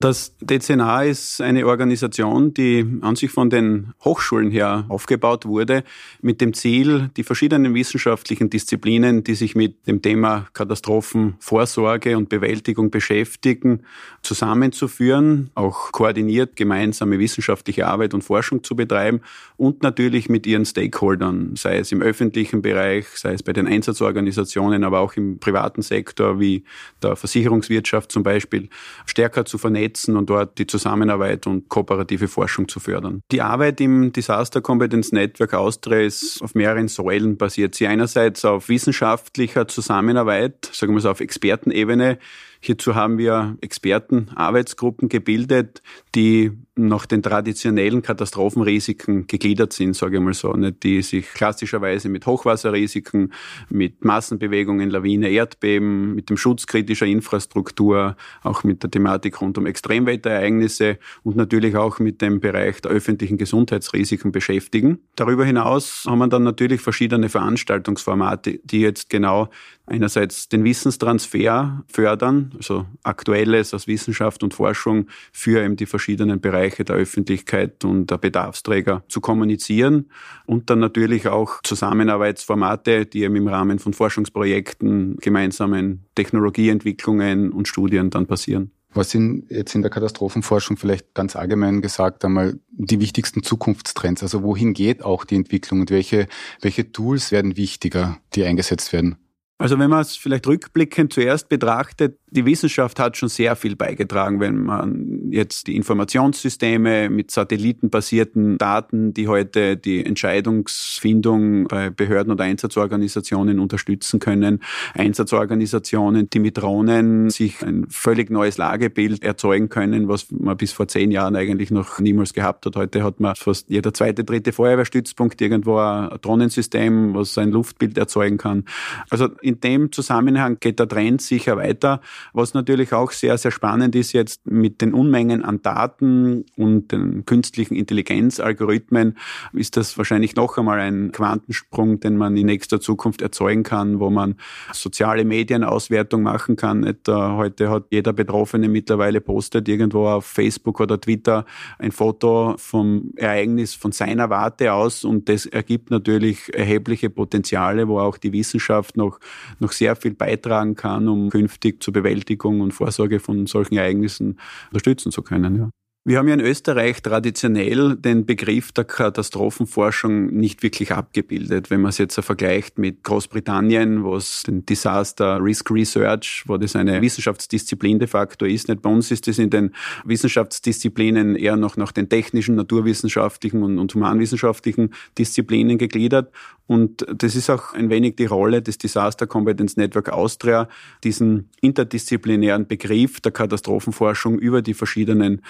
Das 0.02 0.34
DCNA 0.40 1.04
ist 1.04 1.40
eine 1.40 1.64
Organisation, 1.64 2.52
die 2.52 2.84
an 3.02 3.14
sich 3.14 3.30
von 3.30 3.50
den 3.50 3.92
Hochschulen 4.04 4.50
her 4.50 4.84
aufgebaut 4.88 5.46
wurde, 5.46 5.84
mit 6.20 6.40
dem 6.40 6.54
Ziel, 6.54 7.10
die 7.16 7.22
verschiedenen 7.22 7.72
wissenschaftlichen 7.72 8.50
Disziplinen, 8.50 9.22
die 9.22 9.36
sich 9.36 9.54
mit 9.54 9.86
dem 9.86 10.02
Thema 10.02 10.48
Katastrophenvorsorge 10.54 12.16
und 12.16 12.28
Bewältigung 12.28 12.90
beschäftigen, 12.90 13.84
zusammenzuführen, 14.22 15.50
auch 15.54 15.92
koordiniert 15.92 16.56
gemeinsame 16.56 17.20
wissenschaftliche 17.20 17.86
Arbeit 17.86 18.12
und 18.12 18.22
Forschung 18.22 18.64
zu 18.64 18.74
betreiben 18.74 19.20
und 19.56 19.84
natürlich 19.84 20.28
mit 20.28 20.48
ihren 20.48 20.64
Stakeholdern, 20.64 21.54
sei 21.54 21.78
es 21.78 21.92
im 21.92 22.02
öffentlichen 22.02 22.60
Bereich, 22.60 23.06
sei 23.14 23.34
es 23.34 23.44
bei 23.44 23.52
den 23.52 23.68
Einsatzorganisationen, 23.68 24.82
aber 24.82 24.98
auch 24.98 25.14
im 25.14 25.38
privaten 25.38 25.82
Sektor 25.82 26.40
wie 26.40 26.64
der 27.04 27.14
Versicherungswirtschaft 27.14 28.10
zum 28.10 28.24
Beispiel, 28.24 28.68
stärker 29.06 29.44
zu 29.44 29.58
vernetzen 29.58 29.91
vernetzen 29.92 30.16
und 30.16 30.30
dort 30.30 30.58
die 30.58 30.66
Zusammenarbeit 30.66 31.46
und 31.46 31.68
kooperative 31.68 32.28
Forschung 32.28 32.68
zu 32.68 32.80
fördern. 32.80 33.22
Die 33.30 33.42
Arbeit 33.42 33.80
im 33.80 34.12
Disaster 34.12 34.60
Competence 34.60 35.12
Network 35.12 35.54
Austria 35.54 36.00
ist 36.00 36.42
auf 36.42 36.54
mehreren 36.54 36.88
Säulen 36.88 37.36
basiert. 37.36 37.74
Sie 37.74 37.86
einerseits 37.86 38.44
auf 38.44 38.68
wissenschaftlicher 38.68 39.68
Zusammenarbeit, 39.68 40.70
sagen 40.72 40.92
wir 40.92 40.98
es 40.98 41.06
auf 41.06 41.20
Expertenebene, 41.20 42.18
Hierzu 42.64 42.94
haben 42.94 43.18
wir 43.18 43.56
Experten, 43.60 44.28
Arbeitsgruppen 44.36 45.08
gebildet, 45.08 45.82
die 46.14 46.52
nach 46.76 47.06
den 47.06 47.20
traditionellen 47.20 48.02
Katastrophenrisiken 48.02 49.26
gegliedert 49.26 49.72
sind, 49.72 49.96
sage 49.96 50.18
ich 50.18 50.22
mal 50.22 50.32
so, 50.32 50.52
nicht, 50.52 50.84
die 50.84 51.02
sich 51.02 51.26
klassischerweise 51.34 52.08
mit 52.08 52.24
Hochwasserrisiken, 52.24 53.32
mit 53.68 54.04
Massenbewegungen, 54.04 54.90
Lawine, 54.90 55.28
Erdbeben, 55.30 56.14
mit 56.14 56.30
dem 56.30 56.36
Schutz 56.36 56.66
kritischer 56.66 57.04
Infrastruktur, 57.04 58.16
auch 58.44 58.62
mit 58.62 58.84
der 58.84 58.92
Thematik 58.92 59.40
rund 59.40 59.58
um 59.58 59.66
Extremwetterereignisse 59.66 60.98
und 61.24 61.36
natürlich 61.36 61.74
auch 61.74 61.98
mit 61.98 62.22
dem 62.22 62.38
Bereich 62.38 62.80
der 62.80 62.92
öffentlichen 62.92 63.38
Gesundheitsrisiken 63.38 64.30
beschäftigen. 64.30 65.00
Darüber 65.16 65.44
hinaus 65.44 66.04
haben 66.06 66.18
wir 66.18 66.28
dann 66.28 66.44
natürlich 66.44 66.80
verschiedene 66.80 67.28
Veranstaltungsformate, 67.28 68.60
die 68.62 68.80
jetzt 68.80 69.10
genau 69.10 69.50
einerseits 69.92 70.48
den 70.48 70.64
Wissenstransfer 70.64 71.84
fördern, 71.86 72.52
also 72.56 72.86
Aktuelles 73.02 73.74
aus 73.74 73.86
Wissenschaft 73.86 74.42
und 74.42 74.54
Forschung 74.54 75.06
für 75.32 75.62
eben 75.62 75.76
die 75.76 75.86
verschiedenen 75.86 76.40
Bereiche 76.40 76.84
der 76.84 76.96
Öffentlichkeit 76.96 77.84
und 77.84 78.10
der 78.10 78.18
Bedarfsträger 78.18 79.04
zu 79.08 79.20
kommunizieren 79.20 80.10
und 80.46 80.70
dann 80.70 80.78
natürlich 80.78 81.28
auch 81.28 81.60
Zusammenarbeitsformate, 81.62 83.04
die 83.06 83.22
eben 83.22 83.36
im 83.36 83.48
Rahmen 83.48 83.78
von 83.78 83.92
Forschungsprojekten, 83.92 85.18
gemeinsamen 85.20 86.06
Technologieentwicklungen 86.14 87.52
und 87.52 87.68
Studien 87.68 88.08
dann 88.08 88.26
passieren. 88.26 88.70
Was 88.94 89.10
sind 89.10 89.50
jetzt 89.50 89.74
in 89.74 89.80
der 89.80 89.90
Katastrophenforschung 89.90 90.76
vielleicht 90.76 91.14
ganz 91.14 91.34
allgemein 91.34 91.80
gesagt 91.80 92.24
einmal 92.24 92.58
die 92.70 93.00
wichtigsten 93.00 93.42
Zukunftstrends? 93.42 94.22
Also 94.22 94.42
wohin 94.42 94.74
geht 94.74 95.02
auch 95.02 95.24
die 95.24 95.36
Entwicklung 95.36 95.80
und 95.80 95.90
welche, 95.90 96.26
welche 96.60 96.92
Tools 96.92 97.32
werden 97.32 97.56
wichtiger, 97.56 98.18
die 98.34 98.44
eingesetzt 98.44 98.92
werden? 98.92 99.16
Also 99.58 99.78
wenn 99.78 99.90
man 99.90 100.00
es 100.00 100.16
vielleicht 100.16 100.46
rückblickend 100.46 101.12
zuerst 101.12 101.48
betrachtet, 101.48 102.18
die 102.32 102.46
Wissenschaft 102.46 102.98
hat 102.98 103.16
schon 103.18 103.28
sehr 103.28 103.56
viel 103.56 103.76
beigetragen, 103.76 104.40
wenn 104.40 104.62
man 104.62 105.30
jetzt 105.30 105.66
die 105.66 105.76
Informationssysteme 105.76 107.10
mit 107.10 107.30
satellitenbasierten 107.30 108.56
Daten, 108.56 109.12
die 109.12 109.28
heute 109.28 109.76
die 109.76 110.04
Entscheidungsfindung 110.04 111.68
bei 111.68 111.90
Behörden 111.90 112.32
oder 112.32 112.44
Einsatzorganisationen 112.44 113.58
unterstützen 113.58 114.18
können, 114.18 114.62
Einsatzorganisationen, 114.94 116.30
die 116.30 116.38
mit 116.38 116.56
Drohnen 116.56 117.28
sich 117.28 117.62
ein 117.62 117.86
völlig 117.90 118.30
neues 118.30 118.56
Lagebild 118.56 119.22
erzeugen 119.22 119.68
können, 119.68 120.08
was 120.08 120.30
man 120.30 120.56
bis 120.56 120.72
vor 120.72 120.88
zehn 120.88 121.10
Jahren 121.10 121.36
eigentlich 121.36 121.70
noch 121.70 121.98
niemals 121.98 122.32
gehabt 122.32 122.64
hat. 122.64 122.76
Heute 122.76 123.02
hat 123.02 123.20
man 123.20 123.34
fast 123.36 123.68
jeder 123.68 123.92
zweite, 123.92 124.24
dritte 124.24 124.52
Feuerwehrstützpunkt 124.52 125.40
irgendwo 125.42 125.76
ein 125.76 126.08
Drohnensystem, 126.22 127.14
was 127.14 127.36
ein 127.36 127.50
Luftbild 127.50 127.98
erzeugen 127.98 128.38
kann. 128.38 128.64
Also 129.10 129.28
in 129.42 129.60
dem 129.60 129.92
Zusammenhang 129.92 130.56
geht 130.60 130.78
der 130.78 130.88
Trend 130.88 131.20
sicher 131.20 131.58
weiter. 131.58 132.00
Was 132.32 132.54
natürlich 132.54 132.92
auch 132.92 133.10
sehr, 133.10 133.38
sehr 133.38 133.50
spannend 133.50 133.94
ist 133.94 134.12
jetzt 134.12 134.46
mit 134.46 134.80
den 134.80 134.94
Unmengen 134.94 135.44
an 135.44 135.62
Daten 135.62 136.44
und 136.56 136.92
den 136.92 137.24
künstlichen 137.24 137.74
Intelligenzalgorithmen, 137.74 139.16
ist 139.52 139.76
das 139.76 139.96
wahrscheinlich 139.98 140.36
noch 140.36 140.58
einmal 140.58 140.80
ein 140.80 141.12
Quantensprung, 141.12 142.00
den 142.00 142.16
man 142.16 142.36
in 142.36 142.46
nächster 142.46 142.80
Zukunft 142.80 143.22
erzeugen 143.22 143.62
kann, 143.62 144.00
wo 144.00 144.10
man 144.10 144.36
soziale 144.72 145.24
Medienauswertung 145.24 146.22
machen 146.22 146.56
kann. 146.56 146.84
Etwa 146.84 147.36
heute 147.36 147.70
hat 147.70 147.84
jeder 147.90 148.12
Betroffene 148.12 148.68
mittlerweile 148.68 149.20
postet 149.20 149.68
irgendwo 149.68 150.06
auf 150.06 150.26
Facebook 150.26 150.80
oder 150.80 151.00
Twitter 151.00 151.44
ein 151.78 151.92
Foto 151.92 152.54
vom 152.58 153.12
Ereignis 153.16 153.74
von 153.74 153.92
seiner 153.92 154.30
Warte 154.30 154.72
aus 154.72 155.04
und 155.04 155.28
das 155.28 155.46
ergibt 155.46 155.90
natürlich 155.90 156.52
erhebliche 156.54 157.10
Potenziale, 157.10 157.88
wo 157.88 157.98
auch 157.98 158.16
die 158.16 158.32
Wissenschaft 158.32 158.96
noch 158.96 159.18
noch 159.58 159.72
sehr 159.72 159.96
viel 159.96 160.14
beitragen 160.14 160.74
kann, 160.74 161.08
um 161.08 161.30
künftig 161.30 161.82
zur 161.82 161.94
Bewältigung 162.12 162.60
und 162.60 162.72
Vorsorge 162.72 163.20
von 163.20 163.46
solchen 163.46 163.76
Ereignissen 163.76 164.38
unterstützen 164.70 165.10
zu 165.12 165.22
können. 165.22 165.56
Ja. 165.56 165.70
Wir 166.04 166.18
haben 166.18 166.26
ja 166.26 166.34
in 166.34 166.40
Österreich 166.40 167.00
traditionell 167.00 167.94
den 167.94 168.26
Begriff 168.26 168.72
der 168.72 168.82
Katastrophenforschung 168.82 170.34
nicht 170.34 170.64
wirklich 170.64 170.90
abgebildet. 170.90 171.70
Wenn 171.70 171.80
man 171.80 171.90
es 171.90 171.98
jetzt 171.98 172.18
vergleicht 172.18 172.76
mit 172.76 173.04
Großbritannien, 173.04 174.02
wo 174.02 174.16
es 174.16 174.42
den 174.42 174.66
Disaster 174.66 175.38
Risk 175.40 175.70
Research, 175.70 176.42
wo 176.48 176.56
das 176.56 176.74
eine 176.74 177.00
Wissenschaftsdisziplin 177.00 178.00
de 178.00 178.08
facto 178.08 178.44
ist. 178.44 178.66
Nicht 178.66 178.82
bei 178.82 178.90
uns 178.90 179.12
ist 179.12 179.28
es 179.28 179.38
in 179.38 179.50
den 179.50 179.76
Wissenschaftsdisziplinen 180.04 181.36
eher 181.36 181.56
noch 181.56 181.76
nach 181.76 181.92
den 181.92 182.08
technischen, 182.08 182.56
naturwissenschaftlichen 182.56 183.62
und, 183.62 183.78
und 183.78 183.94
humanwissenschaftlichen 183.94 184.92
Disziplinen 185.16 185.78
gegliedert. 185.78 186.32
Und 186.66 187.06
das 187.14 187.36
ist 187.36 187.48
auch 187.48 187.74
ein 187.74 187.90
wenig 187.90 188.16
die 188.16 188.24
Rolle 188.24 188.60
des 188.60 188.78
Disaster 188.78 189.28
Competence 189.28 189.76
Network 189.76 190.08
Austria, 190.08 190.68
diesen 191.04 191.48
interdisziplinären 191.60 192.66
Begriff 192.66 193.20
der 193.20 193.30
Katastrophenforschung 193.30 194.38
über 194.38 194.62
die 194.62 194.74
verschiedenen 194.74 195.42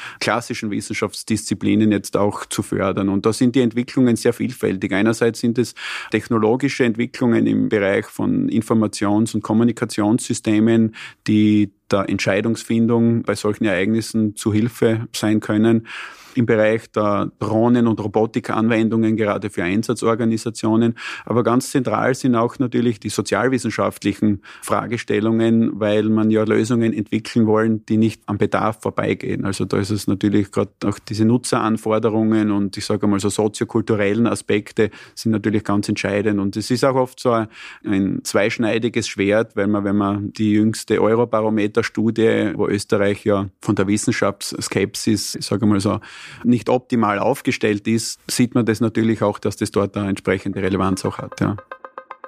klassischen 0.43 0.73
Wissenschaftsdisziplinen 0.73 1.93
jetzt 1.93 2.17
auch 2.17 2.45
zu 2.47 2.65
fördern. 2.65 3.09
Und 3.09 3.25
da 3.27 3.33
sind 3.33 3.55
die 3.55 3.61
Entwicklungen 3.61 4.17
sehr 4.17 4.33
vielfältig. 4.33 4.93
Einerseits 4.93 5.39
sind 5.39 5.57
es 5.57 5.77
technologische 6.11 6.85
Entwicklungen 6.85 7.47
im 7.47 7.69
Bereich 7.69 8.07
von 8.07 8.49
Informations- 8.49 9.37
und 9.37 9.43
Kommunikationssystemen, 9.43 10.97
die 11.29 11.71
der 11.93 12.09
Entscheidungsfindung 12.09 13.23
bei 13.23 13.37
solchen 13.37 13.67
Ereignissen 13.67 14.35
zu 14.35 14.53
Hilfe 14.53 15.07
sein 15.15 15.39
können 15.39 15.87
im 16.35 16.47
Bereich 16.47 16.91
der 16.91 17.31
Drohnen- 17.39 17.87
und 17.87 18.01
Robotikanwendungen, 18.01 19.17
gerade 19.17 19.51
für 19.51 19.65
Einsatzorganisationen. 19.65 20.95
Aber 21.25 21.43
ganz 21.43 21.71
zentral 21.71 22.15
sind 22.15 22.35
auch 22.35 22.59
natürlich 22.59 23.01
die 23.01 23.09
sozialwissenschaftlichen 23.09 24.43
Fragestellungen, 24.63 25.81
weil 25.81 26.05
man 26.05 26.31
ja 26.31 26.45
Lösungen 26.45 26.93
entwickeln 26.93 27.47
wollen, 27.47 27.85
die 27.87 27.97
nicht 27.97 28.23
am 28.27 28.39
Bedarf 28.39 28.81
vorbeigehen. 28.81 29.45
Also 29.45 29.65
da 29.65 29.79
ist 29.79 29.91
es 29.91 30.07
natürlich 30.07 30.51
gerade 30.51 30.71
auch 30.85 30.99
diese 30.99 31.25
Nutzeranforderungen 31.25 32.51
und 32.51 32.77
ich 32.77 32.85
sage 32.85 33.07
mal 33.07 33.21
so 33.21 33.29
soziokulturellen 33.29 34.27
Aspekte 34.27 34.91
sind 35.15 35.33
natürlich 35.33 35.65
ganz 35.65 35.89
entscheidend. 35.89 36.41
Und 36.41 36.57
es 36.57 36.71
ist 36.71 36.85
auch 36.85 36.95
oft 36.95 37.21
so 37.21 37.47
ein 37.85 38.21
zweischneidiges 38.23 39.09
Schwert, 39.09 39.57
weil 39.57 39.67
man, 39.67 39.85
wenn 39.85 39.97
man 39.97 40.33
die 40.33 40.53
jüngste 40.53 41.01
Eurobarometer-Studie, 41.01 42.53
wo 42.55 42.69
Österreich 42.69 43.25
ja 43.25 43.49
von 43.61 43.75
der 43.75 43.87
Wissenschaftsskepsis, 43.87 45.37
ich 45.37 45.47
sage 45.47 45.67
mal 45.67 45.81
so, 45.81 46.01
nicht 46.45 46.69
optimal 46.69 47.19
aufgestellt 47.19 47.87
ist, 47.89 48.21
sieht 48.29 48.55
man 48.55 48.67
das 48.67 48.81
natürlich 48.81 49.23
auch, 49.23 49.39
dass 49.39 49.57
das 49.57 49.71
dort 49.71 49.97
eine 49.97 50.09
entsprechende 50.09 50.63
Relevanz 50.63 51.05
auch 51.05 51.19
hat. 51.19 51.41
Ja. 51.41 51.57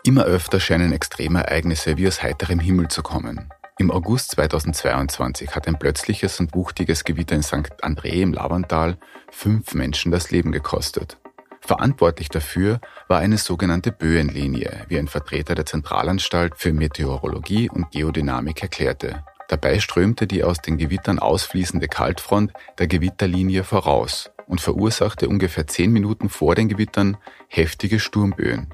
Immer 0.04 0.24
öfter 0.24 0.60
scheinen 0.60 0.92
extreme 0.92 1.44
Ereignisse 1.44 1.96
wie 1.96 2.06
aus 2.06 2.22
heiterem 2.22 2.58
Himmel 2.58 2.88
zu 2.88 3.02
kommen. 3.02 3.48
Im 3.78 3.90
August 3.90 4.32
2022 4.32 5.56
hat 5.56 5.66
ein 5.66 5.78
plötzliches 5.78 6.38
und 6.38 6.54
wuchtiges 6.54 7.04
Gewitter 7.04 7.34
in 7.34 7.42
St. 7.42 7.82
André 7.82 8.22
im 8.22 8.32
Lavantal 8.32 8.98
fünf 9.30 9.74
Menschen 9.74 10.12
das 10.12 10.30
Leben 10.30 10.52
gekostet. 10.52 11.18
Verantwortlich 11.60 12.28
dafür 12.28 12.80
war 13.08 13.20
eine 13.20 13.38
sogenannte 13.38 13.90
Böenlinie, 13.90 14.84
wie 14.88 14.98
ein 14.98 15.08
Vertreter 15.08 15.54
der 15.54 15.64
Zentralanstalt 15.64 16.54
für 16.56 16.74
Meteorologie 16.74 17.70
und 17.70 17.90
Geodynamik 17.90 18.62
erklärte. 18.62 19.24
Dabei 19.48 19.78
strömte 19.78 20.26
die 20.26 20.42
aus 20.42 20.58
den 20.58 20.78
Gewittern 20.78 21.18
ausfließende 21.18 21.88
Kaltfront 21.88 22.52
der 22.78 22.86
Gewitterlinie 22.86 23.64
voraus 23.64 24.30
und 24.46 24.60
verursachte 24.60 25.28
ungefähr 25.28 25.66
zehn 25.66 25.92
Minuten 25.92 26.28
vor 26.28 26.54
den 26.54 26.68
Gewittern 26.68 27.16
heftige 27.48 27.98
Sturmböen. 27.98 28.72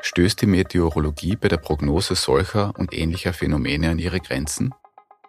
Stößt 0.00 0.42
die 0.42 0.46
Meteorologie 0.46 1.36
bei 1.36 1.48
der 1.48 1.56
Prognose 1.56 2.14
solcher 2.14 2.72
und 2.78 2.92
ähnlicher 2.92 3.32
Phänomene 3.32 3.90
an 3.90 3.98
ihre 3.98 4.20
Grenzen? 4.20 4.72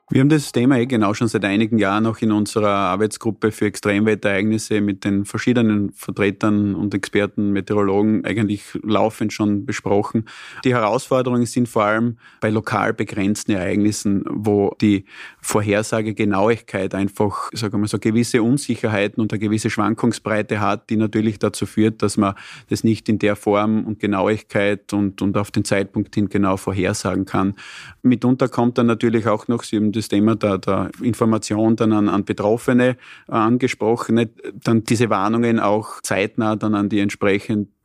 Wir 0.10 0.22
haben 0.22 0.30
das 0.30 0.54
Thema 0.54 0.78
eh 0.78 0.86
genau 0.86 1.14
schon 1.14 1.28
seit 1.28 1.44
einigen 1.44 1.78
Jahren 1.80 2.06
auch 2.06 2.20
in 2.20 2.32
unserer 2.32 2.70
Arbeitsgruppe 2.70 3.52
für 3.52 3.66
Extremwetterereignisse 3.66 4.80
mit 4.80 5.04
den 5.04 5.26
verschiedenen 5.26 5.92
Vertretern 5.92 6.76
und 6.76 6.94
Experten, 6.94 7.52
Meteorologen 7.52 8.24
eigentlich 8.24 8.64
laufend 8.84 9.34
schon 9.34 9.66
besprochen. 9.66 10.24
Die 10.64 10.74
Herausforderungen 10.74 11.46
sind 11.46 11.68
vor 11.68 11.84
allem 11.84 12.20
bei 12.40 12.50
lokal 12.50 12.94
begrenzten 12.94 13.52
Ereignissen, 13.52 14.24
wo 14.30 14.74
die 14.80 15.04
Vorhersagegenauigkeit 15.42 16.96
einfach, 16.96 17.50
sagen 17.52 17.74
wir 17.74 17.80
mal, 17.80 17.88
so 17.90 18.00
gewisse 18.00 18.42
Unsicherheiten 18.42 19.20
und 19.20 19.34
eine 19.34 19.40
gewisse 19.40 19.70
Schwankungsbreite 19.70 20.62
hat, 20.62 20.90
die 20.90 20.96
natürlich 20.96 21.38
dazu 21.38 21.66
führt, 21.66 22.02
dass 22.02 22.16
man 22.16 22.36
das 22.70 22.86
nicht 22.86 23.10
in 23.10 23.20
der 23.20 23.36
Form 23.36 23.84
und 23.84 24.00
Genauigkeit 24.00 24.94
und, 24.94 25.22
und 25.22 25.36
auf 25.36 25.52
den 25.52 25.66
Zeitpunkt 25.66 26.16
hin 26.16 26.30
genau 26.30 26.56
vorhersagen 26.56 27.26
kann. 27.26 27.56
Mitunter 28.04 28.48
kommt 28.48 28.78
dann 28.78 28.86
natürlich 28.86 29.28
auch 29.28 29.50
noch, 29.50 29.64
Sie 29.64 29.76
haben 29.76 29.97
das 29.98 30.08
Thema 30.08 30.36
der, 30.36 30.58
der 30.58 30.92
Information 31.02 31.76
dann 31.76 31.92
an, 31.92 32.10
an 32.10 32.26
Betroffene 32.26 32.90
äh, 32.90 32.96
angesprochen, 33.32 34.30
dann 34.64 34.84
diese 34.84 35.10
Warnungen 35.10 35.60
auch 35.60 36.02
zeitnah 36.02 36.56
dann 36.56 36.76
an 36.76 36.90
die 36.90 37.00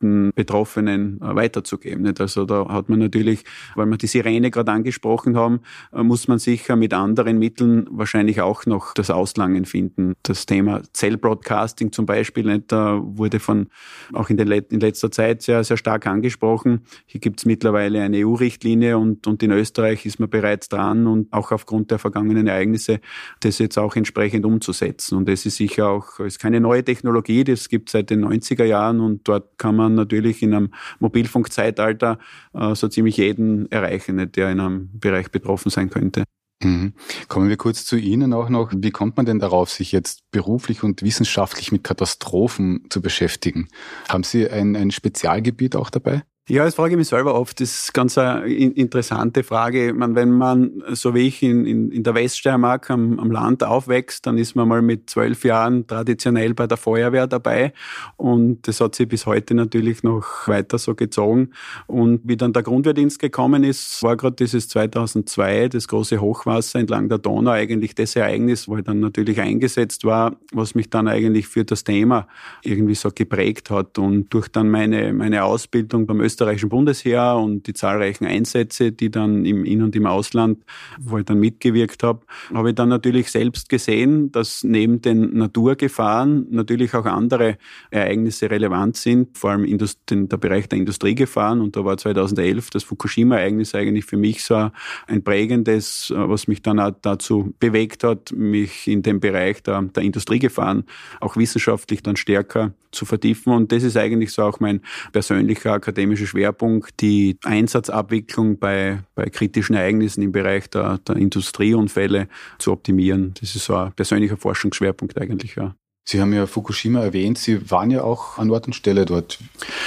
entsprechenden 0.03 0.31
Betroffenen 0.35 1.21
äh, 1.21 1.35
weiterzugeben. 1.35 2.13
Also 2.19 2.45
da 2.45 2.67
hat 2.69 2.89
man 2.89 2.99
natürlich, 2.99 3.43
weil 3.75 3.85
wir 3.87 3.97
die 3.97 4.07
Sirene 4.07 4.51
gerade 4.51 4.71
angesprochen 4.71 5.35
haben, 5.37 5.61
äh, 5.93 6.03
muss 6.03 6.27
man 6.27 6.39
sicher 6.39 6.75
mit 6.75 6.93
anderen 6.93 7.39
Mitteln 7.39 7.87
wahrscheinlich 7.89 8.41
auch 8.41 8.65
noch 8.65 8.93
das 8.93 9.09
Auslangen 9.09 9.65
finden. 9.65 10.13
Das 10.23 10.45
Thema 10.45 10.81
Cell-Broadcasting 10.93 11.91
zum 11.91 12.05
Beispiel, 12.05 12.45
nicht? 12.45 12.71
wurde 12.71 13.39
von 13.39 13.67
auch 14.13 14.29
in, 14.29 14.37
den, 14.37 14.51
in 14.51 14.79
letzter 14.79 15.11
Zeit 15.11 15.41
sehr, 15.41 15.63
sehr 15.63 15.77
stark 15.77 16.07
angesprochen. 16.07 16.81
Hier 17.05 17.21
gibt 17.21 17.39
es 17.39 17.45
mittlerweile 17.45 18.01
eine 18.01 18.25
EU-Richtlinie 18.25 18.97
und, 18.97 19.27
und 19.27 19.43
in 19.43 19.51
Österreich 19.51 20.05
ist 20.05 20.19
man 20.19 20.29
bereits 20.29 20.69
dran 20.69 21.07
und 21.07 21.31
auch 21.31 21.51
aufgrund 21.51 21.91
der 21.91 21.99
vergangenen 21.99 22.47
Ereignisse, 22.47 22.99
das 23.41 23.59
jetzt 23.59 23.77
auch 23.77 23.95
entsprechend 23.95 24.45
umzusetzen. 24.45 25.17
Und 25.17 25.29
das 25.29 25.45
ist 25.45 25.57
sicher 25.57 25.89
auch, 25.89 26.19
ist 26.19 26.39
keine 26.39 26.59
neue 26.59 26.83
Technologie, 26.83 27.43
das 27.43 27.69
gibt 27.69 27.89
es 27.89 27.93
seit 27.93 28.09
den 28.09 28.25
90er 28.25 28.65
Jahren 28.65 28.99
und 28.99 29.27
dort 29.27 29.57
kann 29.57 29.75
man 29.75 29.92
natürlich 29.95 30.41
in 30.41 30.53
einem 30.53 30.73
Mobilfunkzeitalter 30.99 32.19
äh, 32.53 32.75
so 32.75 32.87
ziemlich 32.87 33.17
jeden 33.17 33.71
erreichen, 33.71 34.31
der 34.31 34.51
in 34.51 34.59
einem 34.59 34.89
Bereich 34.99 35.31
betroffen 35.31 35.69
sein 35.69 35.89
könnte. 35.89 36.23
Mhm. 36.63 36.93
Kommen 37.27 37.49
wir 37.49 37.57
kurz 37.57 37.85
zu 37.85 37.97
Ihnen 37.97 38.33
auch 38.33 38.49
noch. 38.49 38.71
Wie 38.75 38.91
kommt 38.91 39.17
man 39.17 39.25
denn 39.25 39.39
darauf, 39.39 39.69
sich 39.69 39.91
jetzt 39.91 40.21
beruflich 40.31 40.83
und 40.83 41.01
wissenschaftlich 41.01 41.71
mit 41.71 41.83
Katastrophen 41.83 42.85
zu 42.89 43.01
beschäftigen? 43.01 43.67
Haben 44.07 44.23
Sie 44.23 44.49
ein, 44.49 44.75
ein 44.75 44.91
Spezialgebiet 44.91 45.75
auch 45.75 45.89
dabei? 45.89 46.23
Ja, 46.49 46.65
das 46.65 46.75
frage 46.75 46.91
ich 46.91 46.97
mich 46.97 47.07
selber 47.07 47.35
oft. 47.35 47.61
Das 47.61 47.83
ist 47.83 47.93
ganz 47.93 48.17
eine 48.17 48.45
interessante 48.47 49.43
Frage. 49.43 49.93
Man, 49.93 50.13
wenn 50.15 50.29
man, 50.29 50.83
so 50.89 51.15
wie 51.15 51.27
ich 51.27 51.41
in, 51.41 51.65
in, 51.65 51.89
in 51.89 52.03
der 52.03 52.15
Weststeiermark 52.15 52.89
am, 52.89 53.17
am 53.17 53.31
Land 53.31 53.63
aufwächst, 53.63 54.27
dann 54.27 54.37
ist 54.37 54.53
man 54.53 54.67
mal 54.67 54.81
mit 54.81 55.09
zwölf 55.09 55.45
Jahren 55.45 55.87
traditionell 55.87 56.53
bei 56.53 56.67
der 56.67 56.75
Feuerwehr 56.75 57.27
dabei. 57.27 57.71
Und 58.17 58.67
das 58.67 58.81
hat 58.81 58.93
sich 58.93 59.07
bis 59.07 59.25
heute 59.25 59.53
natürlich 59.53 60.03
noch 60.03 60.49
weiter 60.49 60.77
so 60.79 60.95
gezogen. 60.95 61.51
Und 61.87 62.19
wie 62.25 62.35
dann 62.35 62.51
der 62.51 62.63
Grundwehrdienst 62.63 63.19
gekommen 63.19 63.63
ist, 63.63 64.03
war 64.03 64.17
gerade 64.17 64.35
dieses 64.35 64.67
2002, 64.67 65.69
das 65.69 65.87
große 65.87 66.19
Hochwasser 66.19 66.79
entlang 66.79 67.07
der 67.07 67.19
Donau, 67.19 67.51
eigentlich 67.51 67.95
das 67.95 68.17
Ereignis, 68.17 68.67
wo 68.67 68.75
ich 68.75 68.83
dann 68.83 68.99
natürlich 68.99 69.39
eingesetzt 69.39 70.03
war, 70.03 70.35
was 70.51 70.75
mich 70.75 70.89
dann 70.89 71.07
eigentlich 71.07 71.47
für 71.47 71.63
das 71.63 71.85
Thema 71.85 72.27
irgendwie 72.63 72.95
so 72.95 73.11
geprägt 73.15 73.69
hat. 73.69 73.97
Und 73.97 74.33
durch 74.33 74.49
dann 74.49 74.69
meine, 74.69 75.13
meine 75.13 75.45
Ausbildung 75.45 76.05
beim 76.05 76.19
österreichischen 76.33 76.69
Bundesheer 76.69 77.37
und 77.37 77.67
die 77.67 77.73
zahlreichen 77.73 78.25
Einsätze, 78.25 78.91
die 78.91 79.11
dann 79.11 79.45
im 79.45 79.65
In- 79.65 79.83
und 79.83 79.95
im 79.95 80.07
Ausland, 80.07 80.63
wo 80.99 81.19
ich 81.19 81.25
dann 81.25 81.39
mitgewirkt 81.39 82.01
habe, 82.01 82.21
habe 82.53 82.69
ich 82.69 82.75
dann 82.75 82.89
natürlich 82.89 83.29
selbst 83.29 83.69
gesehen, 83.69 84.31
dass 84.31 84.63
neben 84.63 85.01
den 85.01 85.37
Naturgefahren 85.37 86.47
natürlich 86.49 86.95
auch 86.95 87.05
andere 87.05 87.57
Ereignisse 87.91 88.49
relevant 88.49 88.97
sind, 88.97 89.37
vor 89.37 89.51
allem 89.51 89.65
der 90.09 90.37
Bereich 90.37 90.67
der 90.69 90.79
Industriegefahren. 90.79 91.61
Und 91.61 91.75
da 91.75 91.85
war 91.85 91.97
2011 91.97 92.71
das 92.71 92.83
Fukushima-Ereignis 92.83 93.75
eigentlich 93.75 94.05
für 94.05 94.17
mich 94.17 94.43
so 94.43 94.71
ein 95.07 95.23
prägendes, 95.23 96.11
was 96.15 96.47
mich 96.47 96.61
dann 96.61 96.79
auch 96.79 96.91
dazu 97.01 97.53
bewegt 97.59 98.03
hat, 98.03 98.31
mich 98.31 98.87
in 98.87 99.03
dem 99.03 99.19
Bereich 99.19 99.61
der, 99.61 99.81
der 99.83 100.03
Industriegefahren 100.03 100.85
auch 101.19 101.37
wissenschaftlich 101.37 102.01
dann 102.01 102.15
stärker 102.15 102.73
zu 102.91 103.05
vertiefen. 103.05 103.53
Und 103.53 103.71
das 103.71 103.83
ist 103.83 103.97
eigentlich 103.97 104.31
so 104.31 104.43
auch 104.43 104.59
mein 104.59 104.81
persönlicher 105.11 105.73
akademischer 105.73 106.22
strategische 106.23 106.27
Schwerpunkt 106.27 107.01
die 107.01 107.37
Einsatzabwicklung 107.43 108.59
bei, 108.59 109.03
bei 109.15 109.25
kritischen 109.25 109.75
Ereignissen 109.75 110.21
im 110.21 110.31
Bereich 110.31 110.69
der, 110.69 110.99
der 110.99 111.15
Industrieunfälle 111.15 112.27
zu 112.57 112.71
optimieren. 112.71 113.33
Das 113.39 113.55
ist 113.55 113.65
so 113.65 113.75
ein 113.75 113.93
persönlicher 113.93 114.37
Forschungsschwerpunkt 114.37 115.19
eigentlich, 115.19 115.55
ja. 115.55 115.75
Sie 116.05 116.19
haben 116.19 116.33
ja 116.33 116.45
Fukushima 116.47 117.01
erwähnt. 117.01 117.37
Sie 117.37 117.71
waren 117.71 117.89
ja 117.89 118.03
auch 118.03 118.37
an 118.37 118.51
Ort 118.51 118.67
und 118.67 118.73
Stelle 118.73 119.05
dort. 119.05 119.39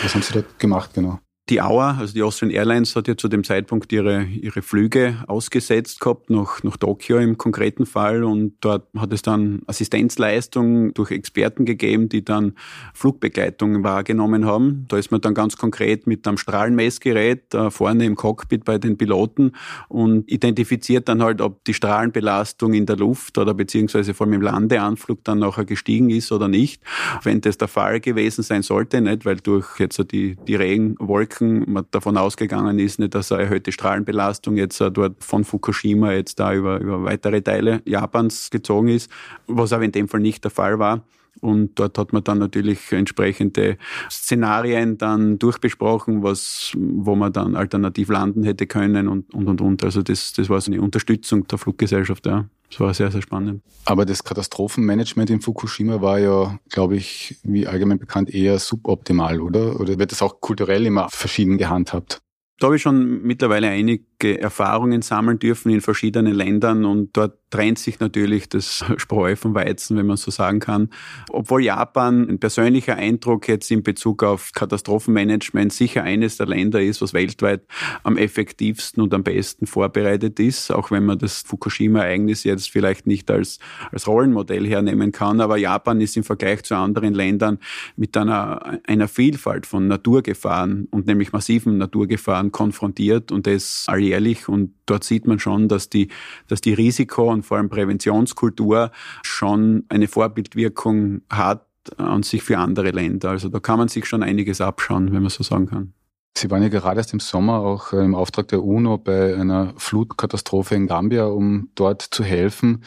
Was 0.03 0.15
haben 0.15 0.23
Sie 0.23 0.33
dort 0.33 0.59
gemacht 0.59 0.95
genau? 0.95 1.19
Die 1.49 1.63
Auer, 1.63 1.95
also 1.97 2.13
die 2.13 2.25
Austrian 2.25 2.51
Airlines, 2.51 2.97
hat 2.97 3.07
ja 3.07 3.17
zu 3.17 3.29
dem 3.29 3.45
Zeitpunkt 3.45 3.93
ihre, 3.93 4.25
ihre 4.25 4.63
Flüge 4.63 5.23
ausgesetzt 5.29 6.01
gehabt, 6.01 6.29
nach, 6.29 6.65
nach 6.65 6.77
Tokio 6.77 7.19
im 7.19 7.39
konkreten 7.39 7.87
Fall. 7.87 8.25
Und 8.25 8.55
dort 8.63 8.89
hat 8.97 9.13
es 9.13 9.23
dann 9.23 9.63
Assistenzleistungen 9.69 10.93
durch 10.95 11.13
Experten 11.13 11.65
gegeben, 11.65 12.09
die 12.09 12.25
dann 12.25 12.55
Flugbegleitung 12.95 13.85
wahrgenommen 13.85 14.45
haben. 14.45 14.87
Da 14.89 14.99
ist 14.99 15.13
man 15.13 15.21
dann 15.21 15.35
ganz 15.35 15.57
konkret 15.57 16.09
mit 16.09 16.27
einem 16.27 16.37
Strahlenmessgerät 16.37 17.55
äh, 17.55 17.71
vorne 17.71 18.07
im 18.07 18.17
Cockpit 18.17 18.65
bei 18.65 18.79
den 18.79 18.99
Piloten 18.99 19.53
und 19.89 20.29
identifiziert 20.29 21.09
dann 21.09 21.23
halt, 21.23 21.41
ob 21.41 21.65
die 21.65 21.75
Strahlenbelastung 21.75 22.75
in 22.75 22.87
der 22.87 22.97
Luft 22.97 23.39
oder 23.39 23.55
beziehungsweise 23.55 24.15
vor 24.15 24.27
allem 24.27 24.35
im 24.35 24.43
Landeanflug 24.43 25.23
dann 25.23 25.39
nachher 25.39 25.65
gestiegen 25.65 26.11
ist 26.11 26.33
oder 26.33 26.49
nicht. 26.49 26.83
Wenn 27.23 27.41
das 27.41 27.57
der 27.57 27.69
Fall 27.69 28.01
gewesen 28.01 28.43
sein 28.43 28.63
sollte, 28.63 29.01
nicht, 29.01 29.25
weil 29.25 29.37
durch 29.37 29.79
jetzt 29.79 29.97
die, 30.11 30.37
die 30.49 30.57
Regenwolken 30.57 31.36
Wolken 31.41 31.71
man 31.73 31.85
davon 31.91 32.17
ausgegangen 32.17 32.79
ist, 32.79 32.99
nicht, 32.99 33.15
dass 33.15 33.33
eine 33.33 33.43
erhöhte 33.43 33.73
Strahlenbelastung 33.73 34.57
jetzt 34.57 34.81
dort 34.81 35.23
von 35.23 35.45
Fukushima 35.45 36.13
jetzt 36.13 36.39
da 36.41 36.55
über, 36.55 36.79
über 36.81 37.05
weitere 37.05 37.43
Teile 37.43 37.83
Japans 37.85 38.51
gezogen 38.51 38.89
ist, 38.89 39.11
was 39.47 39.73
aber 39.73 39.85
in 39.85 39.93
dem 39.93 40.09
Fall 40.09 40.21
nicht 40.21 40.45
der 40.45 40.51
Fall 40.51 40.79
war. 40.79 41.03
Und 41.41 41.79
dort 41.79 41.99
hat 41.99 42.13
man 42.13 42.25
dann 42.25 42.39
natürlich 42.39 42.93
entsprechende 42.93 43.79
Szenarien 44.11 44.99
dann 44.99 45.39
durchbesprochen, 45.39 46.23
was, 46.23 46.73
wo 46.77 47.15
man 47.15 47.33
dann 47.33 47.57
alternativ 47.57 48.09
landen 48.09 48.45
hätte 48.45 48.67
können 48.67 49.09
und, 49.09 49.33
und, 49.35 49.49
und, 49.49 49.61
und. 49.61 49.85
Also 49.85 50.03
das, 50.03 50.33
das 50.33 50.49
war 50.49 50.61
so 50.61 50.73
eine 50.73 50.81
Unterstützung 50.81 51.47
der 51.47 51.59
Fluggesellschaft, 51.59 52.27
ja. 52.27 52.47
Das 52.71 52.81
war 52.81 52.93
sehr, 52.95 53.11
sehr 53.11 53.23
spannend. 53.23 53.63
Aber 53.85 54.05
das 54.05 54.25
Katastrophenmanagement 54.25 55.31
in 55.31 55.41
Fukushima 55.41 56.01
war 56.01 56.19
ja, 56.19 56.59
glaube 56.69 56.97
ich, 56.97 57.39
wie 57.45 57.67
allgemein 57.67 57.99
bekannt, 57.99 58.35
eher 58.35 58.59
suboptimal, 58.59 59.41
oder? 59.41 59.79
Oder 59.79 59.99
wird 59.99 60.11
das 60.11 60.23
auch 60.23 60.41
kulturell 60.41 60.85
immer 60.85 61.09
verschieden 61.09 61.59
gehandhabt? 61.59 62.21
Da 62.59 62.69
habe 62.69 62.77
ich 62.77 62.83
schon 62.83 63.23
mittlerweile 63.23 63.69
einige 63.69 64.05
Erfahrungen 64.25 65.03
sammeln 65.03 65.39
dürfen 65.39 65.71
in 65.71 65.81
verschiedenen 65.81 66.35
Ländern 66.35 66.85
und 66.85 67.17
dort 67.17 67.39
trennt 67.51 67.79
sich 67.79 68.01
natürlich 68.01 68.49
das 68.49 68.85
Spreu 68.97 69.37
vom 69.37 69.55
Weizen, 69.55 69.97
wenn 69.97 70.07
man 70.07 70.17
so 70.17 70.31
sagen 70.31 70.61
kann. 70.61 70.91
Obwohl 71.31 71.63
Japan 71.63 72.29
ein 72.29 72.39
persönlicher 72.39 72.97
Eindruck 72.97 73.49
jetzt 73.49 73.71
in 73.71 73.83
Bezug 73.83 74.23
auf 74.23 74.53
Katastrophenmanagement 74.53 75.73
sicher 75.73 76.03
eines 76.03 76.37
der 76.37 76.47
Länder 76.47 76.81
ist, 76.83 77.01
was 77.03 77.15
weltweit 77.15 77.63
am 78.03 78.17
effektivsten 78.17 79.03
und 79.03 79.15
am 79.15 79.23
besten 79.23 79.67
vorbereitet 79.67 80.41
ist, 80.41 80.71
auch 80.71 80.91
wenn 80.91 81.05
man 81.05 81.19
das 81.19 81.43
Fukushima-Ereignis 81.43 82.45
jetzt 82.45 82.71
vielleicht 82.71 83.07
nicht 83.07 83.31
als, 83.31 83.59
als 83.93 84.07
Rollenmodell 84.07 84.67
hernehmen 84.67 85.13
kann. 85.13 85.41
Aber 85.41 85.57
Japan 85.57 86.01
ist 86.01 86.17
im 86.17 86.25
Vergleich 86.25 86.65
zu 86.65 86.75
anderen 86.75 87.15
Ländern 87.15 87.59
mit 87.97 88.17
einer, 88.17 88.81
einer 88.87 89.09
Vielfalt 89.09 89.67
von 89.67 89.87
Naturgefahren 89.87 90.89
und 90.91 91.07
nämlich 91.07 91.33
massiven 91.33 91.79
Naturgefahren 91.79 92.51
konfrontiert 92.51 93.31
und 93.31 93.47
das 93.47 93.85
alljährlich. 94.07 94.49
Und 94.49 94.75
dort 94.87 95.05
sieht 95.05 95.27
man 95.27 95.39
schon, 95.39 95.69
dass 95.69 95.91
die, 95.91 96.09
dass 96.49 96.61
die 96.61 96.75
Risiko- 96.75 97.31
und 97.31 97.45
vor 97.45 97.57
allem 97.57 97.69
Präventionskultur 97.69 98.91
schon 99.23 99.85
eine 99.89 100.09
Vorbildwirkung 100.09 101.23
hat 101.31 101.67
an 101.99 102.23
sich 102.23 102.43
für 102.43 102.59
andere 102.59 102.91
Länder. 102.91 103.31
Also 103.31 103.49
da 103.49 103.61
kann 103.61 103.79
man 103.79 103.89
sich 103.89 104.07
schon 104.07 104.23
einiges 104.23 104.61
abschauen, 104.61 105.13
wenn 105.13 105.23
man 105.23 105.31
so 105.31 105.43
sagen 105.43 105.67
kann. 105.67 105.93
Sie 106.37 106.51
waren 106.51 106.63
ja 106.63 106.69
gerade 106.69 106.99
erst 106.99 107.15
im 107.15 107.21
Sommer 107.21 107.61
auch 107.61 107.93
äh, 107.93 108.05
im 108.05 108.15
Auftrag 108.15 108.49
der 108.49 108.63
UNO 108.63 108.99
bei 108.99 109.35
einer 109.35 109.73
Flutkatastrophe 109.79 110.75
in 110.75 110.87
Gambia, 110.87 111.25
um 111.27 111.71
dort 111.75 112.03
zu 112.03 112.25
helfen. 112.25 112.83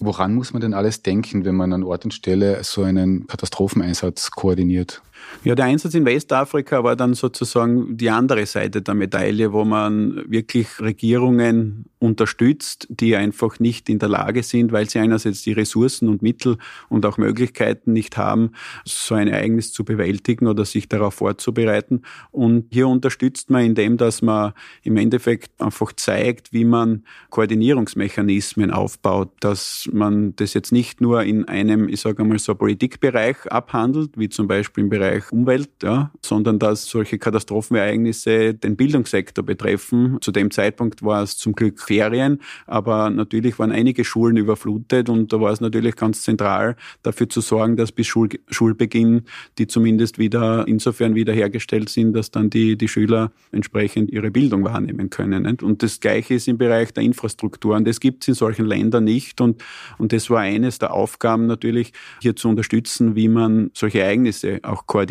Woran 0.00 0.34
muss 0.34 0.52
man 0.52 0.60
denn 0.60 0.74
alles 0.74 1.02
denken, 1.02 1.46
wenn 1.46 1.54
man 1.54 1.72
an 1.72 1.82
Ort 1.82 2.04
und 2.04 2.12
Stelle 2.12 2.62
so 2.62 2.82
einen 2.82 3.26
Katastropheneinsatz 3.26 4.32
koordiniert? 4.32 5.00
Ja, 5.44 5.54
der 5.54 5.66
Einsatz 5.66 5.94
in 5.94 6.04
Westafrika 6.04 6.82
war 6.82 6.96
dann 6.96 7.14
sozusagen 7.14 7.96
die 7.96 8.10
andere 8.10 8.46
Seite 8.46 8.82
der 8.82 8.94
Medaille, 8.94 9.52
wo 9.52 9.64
man 9.64 10.24
wirklich 10.26 10.80
Regierungen 10.80 11.86
unterstützt, 11.98 12.86
die 12.90 13.16
einfach 13.16 13.58
nicht 13.58 13.88
in 13.88 13.98
der 13.98 14.08
Lage 14.08 14.42
sind, 14.42 14.72
weil 14.72 14.88
sie 14.88 14.98
einerseits 14.98 15.42
die 15.42 15.52
Ressourcen 15.52 16.08
und 16.08 16.22
Mittel 16.22 16.58
und 16.88 17.06
auch 17.06 17.18
Möglichkeiten 17.18 17.92
nicht 17.92 18.16
haben, 18.16 18.52
so 18.84 19.14
ein 19.14 19.28
Ereignis 19.28 19.72
zu 19.72 19.84
bewältigen 19.84 20.46
oder 20.46 20.64
sich 20.64 20.88
darauf 20.88 21.14
vorzubereiten. 21.14 22.02
Und 22.30 22.66
hier 22.72 22.88
unterstützt 22.88 23.50
man, 23.50 23.64
indem 23.64 23.96
dass 23.96 24.22
man 24.22 24.52
im 24.82 24.96
Endeffekt 24.96 25.60
einfach 25.60 25.92
zeigt, 25.92 26.52
wie 26.52 26.64
man 26.64 27.04
Koordinierungsmechanismen 27.30 28.70
aufbaut, 28.70 29.30
dass 29.40 29.88
man 29.92 30.36
das 30.36 30.54
jetzt 30.54 30.72
nicht 30.72 31.00
nur 31.00 31.22
in 31.22 31.46
einem, 31.48 31.88
ich 31.88 32.00
sage 32.00 32.22
einmal 32.22 32.38
so 32.38 32.54
Politikbereich 32.54 33.50
abhandelt, 33.50 34.18
wie 34.18 34.28
zum 34.28 34.46
Beispiel 34.46 34.84
im 34.84 34.90
Bereich 34.90 35.13
Umwelt, 35.30 35.70
ja, 35.82 36.10
sondern 36.22 36.58
dass 36.58 36.86
solche 36.86 37.18
Katastrophenereignisse 37.18 38.54
den 38.54 38.76
Bildungssektor 38.76 39.44
betreffen. 39.44 40.18
Zu 40.20 40.32
dem 40.32 40.50
Zeitpunkt 40.50 41.02
war 41.02 41.22
es 41.22 41.36
zum 41.36 41.54
Glück 41.54 41.80
Ferien, 41.80 42.40
aber 42.66 43.10
natürlich 43.10 43.58
waren 43.58 43.72
einige 43.72 44.04
Schulen 44.04 44.36
überflutet 44.36 45.08
und 45.08 45.32
da 45.32 45.40
war 45.40 45.52
es 45.52 45.60
natürlich 45.60 45.96
ganz 45.96 46.22
zentral, 46.22 46.76
dafür 47.02 47.28
zu 47.28 47.40
sorgen, 47.40 47.76
dass 47.76 47.92
bis 47.92 48.06
Schul 48.06 48.28
Schulbeginn 48.48 49.22
die 49.58 49.66
zumindest 49.66 50.18
wieder 50.18 50.66
insofern 50.66 51.14
wiederhergestellt 51.14 51.88
sind, 51.88 52.12
dass 52.12 52.30
dann 52.30 52.50
die, 52.50 52.76
die 52.76 52.88
Schüler 52.88 53.32
entsprechend 53.52 54.10
ihre 54.10 54.30
Bildung 54.30 54.64
wahrnehmen 54.64 55.10
können. 55.10 55.44
Nicht? 55.44 55.62
Und 55.62 55.82
das 55.82 56.00
Gleiche 56.00 56.34
ist 56.34 56.48
im 56.48 56.58
Bereich 56.58 56.92
der 56.92 57.02
Infrastruktur 57.02 57.76
und 57.76 57.86
das 57.86 58.00
gibt 58.00 58.24
es 58.24 58.28
in 58.28 58.34
solchen 58.34 58.66
Ländern 58.66 59.04
nicht 59.04 59.40
und, 59.40 59.62
und 59.98 60.12
das 60.12 60.30
war 60.30 60.40
eines 60.40 60.78
der 60.78 60.92
Aufgaben 60.92 61.46
natürlich, 61.46 61.92
hier 62.20 62.36
zu 62.36 62.48
unterstützen, 62.48 63.16
wie 63.16 63.28
man 63.28 63.70
solche 63.74 64.00
Ereignisse 64.00 64.60
auch 64.62 64.86
koordiniert 64.86 65.03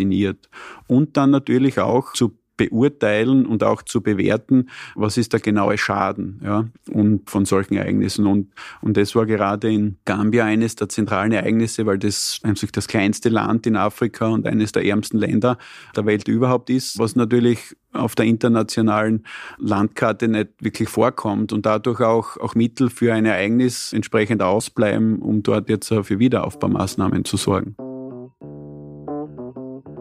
und 0.88 1.18
dann 1.18 1.32
natürlich 1.32 1.80
auch 1.80 2.14
zu 2.14 2.38
beurteilen 2.58 3.46
und 3.46 3.64
auch 3.64 3.82
zu 3.82 4.02
bewerten, 4.02 4.70
was 4.96 5.18
ist 5.18 5.34
der 5.34 5.40
genaue 5.40 5.78
Schaden 5.78 6.40
ja, 6.44 6.66
und 6.92 7.30
von 7.30 7.46
solchen 7.46 7.76
Ereignissen. 7.76 8.28
Und, 8.28 8.52
und 8.82 8.98
das 8.98 9.16
war 9.16 9.26
gerade 9.26 9.72
in 9.72 9.98
Gambia 10.06 10.46
eines 10.46 10.76
der 10.76 10.90
zentralen 10.90 11.32
Ereignisse, 11.32 11.86
weil 11.86 11.98
das 11.98 12.40
eigentlich 12.44 12.72
das 12.72 12.88
kleinste 12.88 13.30
Land 13.30 13.66
in 13.66 13.76
Afrika 13.76 14.28
und 14.28 14.48
eines 14.48 14.72
der 14.72 14.86
ärmsten 14.86 15.18
Länder 15.18 15.58
der 15.96 16.06
Welt 16.06 16.28
überhaupt 16.28 16.70
ist, 16.70 17.00
was 17.00 17.16
natürlich 17.16 17.76
auf 17.92 18.16
der 18.16 18.26
internationalen 18.26 19.24
Landkarte 19.58 20.28
nicht 20.28 20.50
wirklich 20.60 20.90
vorkommt 20.90 21.54
und 21.54 21.66
dadurch 21.66 22.02
auch, 22.02 22.38
auch 22.38 22.56
Mittel 22.56 22.90
für 22.90 23.14
ein 23.14 23.26
Ereignis 23.26 23.94
entsprechend 23.94 24.42
ausbleiben, 24.42 25.20
um 25.20 25.44
dort 25.44 25.70
jetzt 25.70 25.90
für 25.90 26.20
Wiederaufbaumaßnahmen 26.20 27.26
zu 27.26 27.38
sorgen. 27.38 27.76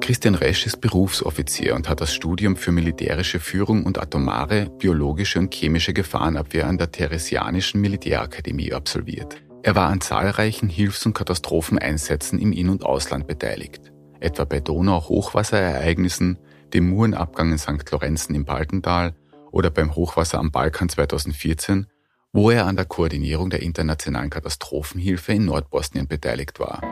Christian 0.02 0.34
Resch 0.34 0.66
ist 0.66 0.80
Berufsoffizier 0.80 1.76
und 1.76 1.88
hat 1.88 2.00
das 2.00 2.12
Studium 2.12 2.56
für 2.56 2.72
militärische 2.72 3.38
Führung 3.38 3.84
und 3.86 4.02
atomare, 4.02 4.68
biologische 4.80 5.38
und 5.38 5.54
chemische 5.54 5.92
Gefahrenabwehr 5.92 6.66
an 6.66 6.76
der 6.76 6.90
Theresianischen 6.90 7.80
Militärakademie 7.80 8.72
absolviert. 8.72 9.40
Er 9.62 9.76
war 9.76 9.90
an 9.90 10.00
zahlreichen 10.00 10.68
Hilfs- 10.68 11.06
und 11.06 11.14
Katastropheneinsätzen 11.14 12.40
im 12.40 12.52
In- 12.52 12.68
und 12.68 12.84
Ausland 12.84 13.28
beteiligt, 13.28 13.92
etwa 14.18 14.42
bei 14.42 14.58
Donau-Hochwasserereignissen, 14.58 16.36
dem 16.74 16.90
Murenabgang 16.90 17.52
in 17.52 17.58
St. 17.58 17.88
Lorenzen 17.92 18.34
im 18.34 18.44
Baltental 18.44 19.14
oder 19.52 19.70
beim 19.70 19.94
Hochwasser 19.94 20.40
am 20.40 20.50
Balkan 20.50 20.88
2014, 20.88 21.86
wo 22.32 22.50
er 22.50 22.66
an 22.66 22.74
der 22.74 22.86
Koordinierung 22.86 23.50
der 23.50 23.62
internationalen 23.62 24.30
Katastrophenhilfe 24.30 25.32
in 25.32 25.44
Nordbosnien 25.44 26.08
beteiligt 26.08 26.58
war. 26.58 26.91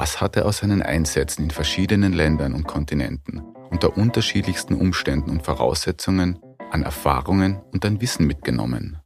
Was 0.00 0.20
hat 0.20 0.36
er 0.36 0.46
aus 0.46 0.58
seinen 0.58 0.80
Einsätzen 0.80 1.42
in 1.42 1.50
verschiedenen 1.50 2.12
Ländern 2.12 2.54
und 2.54 2.68
Kontinenten 2.68 3.42
unter 3.68 3.96
unterschiedlichsten 3.96 4.74
Umständen 4.74 5.28
und 5.28 5.42
Voraussetzungen 5.42 6.38
an 6.70 6.84
Erfahrungen 6.84 7.60
und 7.72 7.84
an 7.84 8.00
Wissen 8.00 8.24
mitgenommen? 8.28 8.98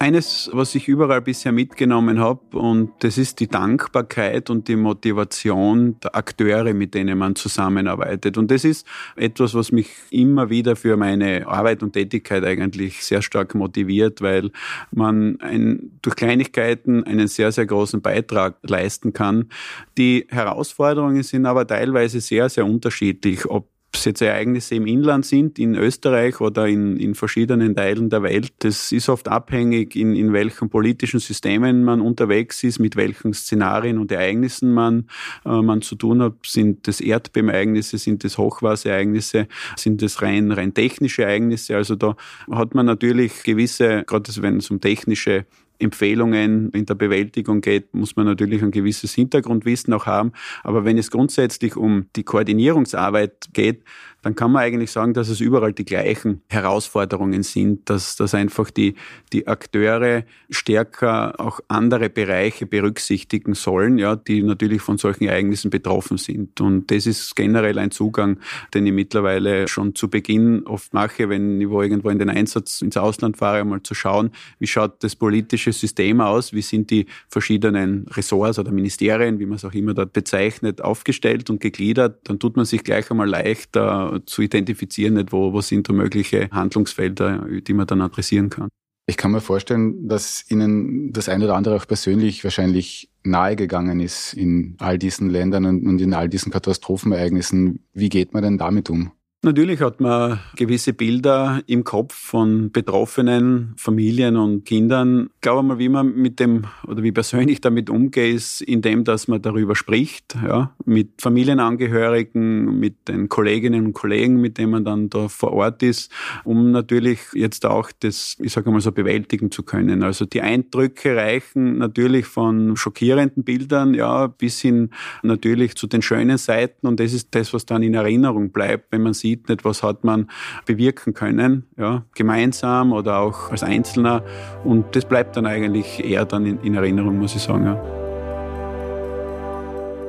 Eines, 0.00 0.48
was 0.52 0.76
ich 0.76 0.86
überall 0.86 1.20
bisher 1.22 1.50
mitgenommen 1.50 2.20
habe, 2.20 2.56
und 2.56 2.92
das 3.00 3.18
ist 3.18 3.40
die 3.40 3.48
Dankbarkeit 3.48 4.48
und 4.48 4.68
die 4.68 4.76
Motivation 4.76 5.98
der 6.00 6.14
Akteure, 6.14 6.72
mit 6.72 6.94
denen 6.94 7.18
man 7.18 7.34
zusammenarbeitet. 7.34 8.38
Und 8.38 8.52
das 8.52 8.64
ist 8.64 8.86
etwas, 9.16 9.54
was 9.54 9.72
mich 9.72 9.88
immer 10.10 10.50
wieder 10.50 10.76
für 10.76 10.96
meine 10.96 11.48
Arbeit 11.48 11.82
und 11.82 11.94
Tätigkeit 11.94 12.44
eigentlich 12.44 13.02
sehr 13.04 13.22
stark 13.22 13.56
motiviert, 13.56 14.22
weil 14.22 14.52
man 14.92 15.40
ein, 15.40 15.98
durch 16.02 16.14
Kleinigkeiten 16.14 17.02
einen 17.02 17.26
sehr, 17.26 17.50
sehr 17.50 17.66
großen 17.66 18.00
Beitrag 18.00 18.58
leisten 18.62 19.12
kann. 19.12 19.48
Die 19.96 20.26
Herausforderungen 20.28 21.24
sind 21.24 21.44
aber 21.44 21.66
teilweise 21.66 22.20
sehr, 22.20 22.48
sehr 22.48 22.66
unterschiedlich, 22.66 23.46
ob 23.46 23.68
es 23.98 24.04
jetzt 24.04 24.22
Ereignisse 24.22 24.74
im 24.74 24.86
Inland 24.86 25.26
sind, 25.26 25.58
in 25.58 25.74
Österreich 25.74 26.40
oder 26.40 26.66
in, 26.66 26.96
in 26.96 27.14
verschiedenen 27.14 27.74
Teilen 27.74 28.10
der 28.10 28.22
Welt, 28.22 28.52
das 28.60 28.92
ist 28.92 29.08
oft 29.08 29.28
abhängig, 29.28 29.96
in, 29.96 30.14
in 30.14 30.32
welchen 30.32 30.70
politischen 30.70 31.20
Systemen 31.20 31.84
man 31.84 32.00
unterwegs 32.00 32.62
ist, 32.64 32.78
mit 32.78 32.96
welchen 32.96 33.34
Szenarien 33.34 33.98
und 33.98 34.12
Ereignissen 34.12 34.72
man, 34.72 35.08
äh, 35.44 35.62
man 35.62 35.82
zu 35.82 35.96
tun 35.96 36.22
hat. 36.22 36.34
Sind 36.44 36.86
das 36.86 37.00
Erdbebereignisse, 37.00 37.98
sind 37.98 38.24
das 38.24 38.38
Hochwasserereignisse, 38.38 39.48
sind 39.76 40.02
das 40.02 40.22
rein, 40.22 40.52
rein 40.52 40.74
technische 40.74 41.22
Ereignisse? 41.22 41.76
Also 41.76 41.94
da 41.94 42.16
hat 42.50 42.74
man 42.74 42.86
natürlich 42.86 43.42
gewisse, 43.42 44.04
gerade 44.06 44.30
wenn 44.40 44.58
es 44.58 44.70
um 44.70 44.80
technische 44.80 45.46
Empfehlungen 45.78 46.70
in 46.70 46.86
der 46.86 46.94
Bewältigung 46.94 47.60
geht, 47.60 47.94
muss 47.94 48.16
man 48.16 48.26
natürlich 48.26 48.62
ein 48.62 48.70
gewisses 48.70 49.14
Hintergrundwissen 49.14 49.92
auch 49.92 50.06
haben. 50.06 50.32
Aber 50.62 50.84
wenn 50.84 50.98
es 50.98 51.10
grundsätzlich 51.10 51.76
um 51.76 52.06
die 52.16 52.24
Koordinierungsarbeit 52.24 53.48
geht, 53.52 53.84
dann 54.22 54.34
kann 54.34 54.50
man 54.50 54.62
eigentlich 54.62 54.90
sagen, 54.90 55.14
dass 55.14 55.28
es 55.28 55.40
überall 55.40 55.72
die 55.72 55.84
gleichen 55.84 56.42
Herausforderungen 56.48 57.44
sind, 57.44 57.88
dass, 57.88 58.16
dass 58.16 58.34
einfach 58.34 58.70
die, 58.70 58.94
die 59.32 59.46
Akteure 59.46 60.24
stärker 60.50 61.38
auch 61.38 61.60
andere 61.68 62.10
Bereiche 62.10 62.66
berücksichtigen 62.66 63.54
sollen, 63.54 63.96
ja, 63.96 64.16
die 64.16 64.42
natürlich 64.42 64.82
von 64.82 64.98
solchen 64.98 65.24
Ereignissen 65.24 65.70
betroffen 65.70 66.18
sind. 66.18 66.60
Und 66.60 66.90
das 66.90 67.06
ist 67.06 67.36
generell 67.36 67.78
ein 67.78 67.92
Zugang, 67.92 68.40
den 68.74 68.86
ich 68.86 68.92
mittlerweile 68.92 69.68
schon 69.68 69.94
zu 69.94 70.10
Beginn 70.10 70.66
oft 70.66 70.92
mache, 70.94 71.28
wenn 71.28 71.60
ich 71.60 71.68
wo 71.68 71.80
irgendwo 71.82 72.10
in 72.10 72.18
den 72.18 72.30
Einsatz 72.30 72.82
ins 72.82 72.96
Ausland 72.96 73.36
fahre, 73.36 73.64
mal 73.64 73.82
zu 73.82 73.94
schauen, 73.94 74.30
wie 74.58 74.66
schaut 74.66 75.04
das 75.04 75.14
politische 75.14 75.72
System 75.72 76.20
aus, 76.20 76.52
wie 76.52 76.62
sind 76.62 76.90
die 76.90 77.06
verschiedenen 77.28 78.06
Ressorts 78.08 78.58
oder 78.58 78.72
Ministerien, 78.72 79.38
wie 79.38 79.46
man 79.46 79.56
es 79.56 79.64
auch 79.64 79.74
immer 79.74 79.94
dort 79.94 80.12
bezeichnet, 80.12 80.82
aufgestellt 80.82 81.50
und 81.50 81.60
gegliedert, 81.60 82.28
dann 82.28 82.40
tut 82.40 82.56
man 82.56 82.64
sich 82.64 82.82
gleich 82.82 83.10
einmal 83.10 83.28
leichter 83.28 84.07
zu 84.26 84.42
identifizieren, 84.42 85.14
nicht 85.14 85.32
wo, 85.32 85.52
wo 85.52 85.60
sind 85.60 85.88
da 85.88 85.92
mögliche 85.92 86.48
Handlungsfelder, 86.50 87.46
die 87.66 87.74
man 87.74 87.86
dann 87.86 88.02
adressieren 88.02 88.50
kann. 88.50 88.68
Ich 89.06 89.16
kann 89.16 89.30
mir 89.30 89.40
vorstellen, 89.40 90.06
dass 90.06 90.44
Ihnen 90.50 91.12
das 91.14 91.30
eine 91.30 91.44
oder 91.44 91.56
andere 91.56 91.76
auch 91.76 91.86
persönlich 91.86 92.44
wahrscheinlich 92.44 93.10
nahegegangen 93.24 94.00
ist 94.00 94.34
in 94.34 94.76
all 94.80 94.98
diesen 94.98 95.30
Ländern 95.30 95.64
und 95.64 95.98
in 95.98 96.12
all 96.12 96.28
diesen 96.28 96.52
Katastrophenereignissen. 96.52 97.80
Wie 97.94 98.10
geht 98.10 98.34
man 98.34 98.42
denn 98.42 98.58
damit 98.58 98.90
um? 98.90 99.12
Natürlich 99.42 99.80
hat 99.80 100.00
man 100.00 100.40
gewisse 100.56 100.92
Bilder 100.92 101.62
im 101.68 101.84
Kopf 101.84 102.12
von 102.12 102.72
betroffenen 102.72 103.72
Familien 103.76 104.36
und 104.36 104.64
Kindern. 104.64 105.30
Ich 105.36 105.42
glaube 105.42 105.62
mal, 105.62 105.78
wie 105.78 105.88
man 105.88 106.12
mit 106.16 106.40
dem 106.40 106.64
oder 106.88 107.04
wie 107.04 107.12
persönlich 107.12 107.60
damit 107.60 107.88
umgeht, 107.88 108.34
ist 108.34 108.62
indem, 108.62 109.04
dass 109.04 109.28
man 109.28 109.40
darüber 109.40 109.76
spricht, 109.76 110.36
ja, 110.44 110.74
mit 110.84 111.22
Familienangehörigen, 111.22 112.80
mit 112.80 113.06
den 113.06 113.28
Kolleginnen 113.28 113.86
und 113.86 113.92
Kollegen, 113.92 114.40
mit 114.40 114.58
denen 114.58 114.72
man 114.72 114.84
dann 114.84 115.08
da 115.08 115.28
vor 115.28 115.52
Ort 115.52 115.84
ist, 115.84 116.10
um 116.42 116.72
natürlich 116.72 117.20
jetzt 117.32 117.64
auch 117.64 117.92
das, 118.00 118.36
ich 118.40 118.52
sage 118.52 118.72
mal 118.72 118.80
so, 118.80 118.90
bewältigen 118.90 119.52
zu 119.52 119.62
können. 119.62 120.02
Also 120.02 120.24
die 120.24 120.42
Eindrücke 120.42 121.14
reichen 121.14 121.78
natürlich 121.78 122.26
von 122.26 122.76
schockierenden 122.76 123.44
Bildern, 123.44 123.94
ja, 123.94 124.26
bis 124.26 124.60
hin 124.60 124.90
natürlich 125.22 125.76
zu 125.76 125.86
den 125.86 126.02
schönen 126.02 126.38
Seiten 126.38 126.88
und 126.88 126.98
das 126.98 127.12
ist 127.12 127.36
das, 127.36 127.52
was 127.54 127.66
dann 127.66 127.84
in 127.84 127.94
Erinnerung 127.94 128.50
bleibt, 128.50 128.90
wenn 128.90 129.02
man 129.02 129.14
sieht, 129.14 129.27
sieht 129.28 129.48
nicht, 129.48 129.64
was 129.64 129.82
hat 129.82 130.04
man 130.04 130.28
bewirken 130.64 131.12
können, 131.12 131.66
ja, 131.76 132.04
gemeinsam 132.14 132.92
oder 132.92 133.18
auch 133.18 133.50
als 133.50 133.62
Einzelner. 133.62 134.22
Und 134.64 134.96
das 134.96 135.04
bleibt 135.04 135.36
dann 135.36 135.46
eigentlich 135.46 136.02
eher 136.02 136.24
dann 136.24 136.46
in, 136.46 136.60
in 136.60 136.74
Erinnerung, 136.74 137.18
muss 137.18 137.34
ich 137.34 137.42
sagen. 137.42 137.66
Ja. 137.66 137.80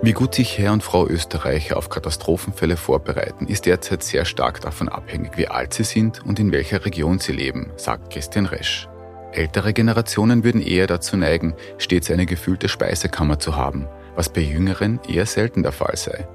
Wie 0.01 0.13
gut 0.13 0.33
sich 0.33 0.57
Herr 0.57 0.71
und 0.71 0.81
Frau 0.81 1.05
Österreicher 1.05 1.75
auf 1.75 1.89
Katastrophenfälle 1.89 2.77
vorbereiten, 2.77 3.47
ist 3.47 3.65
derzeit 3.65 4.01
sehr 4.01 4.23
stark 4.23 4.61
davon 4.61 4.87
abhängig, 4.87 5.31
wie 5.35 5.49
alt 5.49 5.73
sie 5.73 5.83
sind 5.83 6.25
und 6.25 6.39
in 6.39 6.53
welcher 6.53 6.85
Region 6.85 7.19
sie 7.19 7.33
leben, 7.33 7.71
sagt 7.75 8.13
Christian 8.13 8.45
Resch. 8.45 8.87
Ältere 9.33 9.73
Generationen 9.73 10.45
würden 10.45 10.61
eher 10.61 10.87
dazu 10.87 11.17
neigen, 11.17 11.53
stets 11.77 12.09
eine 12.09 12.25
gefüllte 12.25 12.69
Speisekammer 12.69 13.39
zu 13.39 13.57
haben, 13.57 13.87
was 14.15 14.29
bei 14.29 14.41
jüngeren 14.41 15.01
eher 15.07 15.25
selten 15.25 15.63
der 15.63 15.73
Fall 15.73 15.97
sei. 15.97 16.27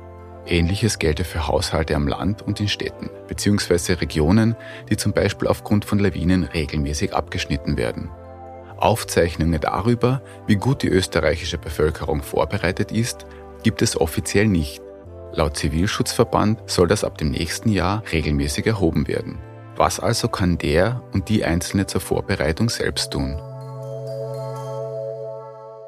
Ähnliches 0.47 0.99
gelte 0.99 1.25
für 1.25 1.49
Haushalte 1.49 1.97
am 1.97 2.07
Land 2.07 2.43
und 2.43 2.61
in 2.61 2.69
Städten, 2.69 3.11
beziehungsweise 3.29 4.01
Regionen, 4.01 4.57
die 4.91 4.97
zum 4.97 5.13
Beispiel 5.13 5.49
aufgrund 5.49 5.85
von 5.85 5.99
Lawinen 5.99 6.45
regelmäßig 6.45 7.15
abgeschnitten 7.15 7.77
werden. 7.77 8.11
Aufzeichnungen 8.77 9.61
darüber, 9.61 10.21
wie 10.47 10.57
gut 10.57 10.83
die 10.83 10.89
österreichische 10.89 11.59
Bevölkerung 11.59 12.23
vorbereitet 12.23 12.93
ist, 12.93 13.27
gibt 13.63 13.81
es 13.81 13.99
offiziell 13.99 14.47
nicht. 14.47 14.83
Laut 15.33 15.57
Zivilschutzverband 15.57 16.61
soll 16.71 16.89
das 16.89 17.03
ab 17.03 17.19
dem 17.19 17.31
nächsten 17.31 17.71
Jahr 17.71 18.03
regelmäßig 18.13 18.67
erhoben 18.67 19.09
werden. 19.09 19.39
Was 19.77 19.99
also 19.99 20.29
kann 20.29 20.59
der 20.59 21.03
und 21.13 21.29
die 21.29 21.45
Einzelne 21.45 21.87
zur 21.87 22.01
Vorbereitung 22.01 22.69
selbst 22.69 23.13
tun? 23.13 23.41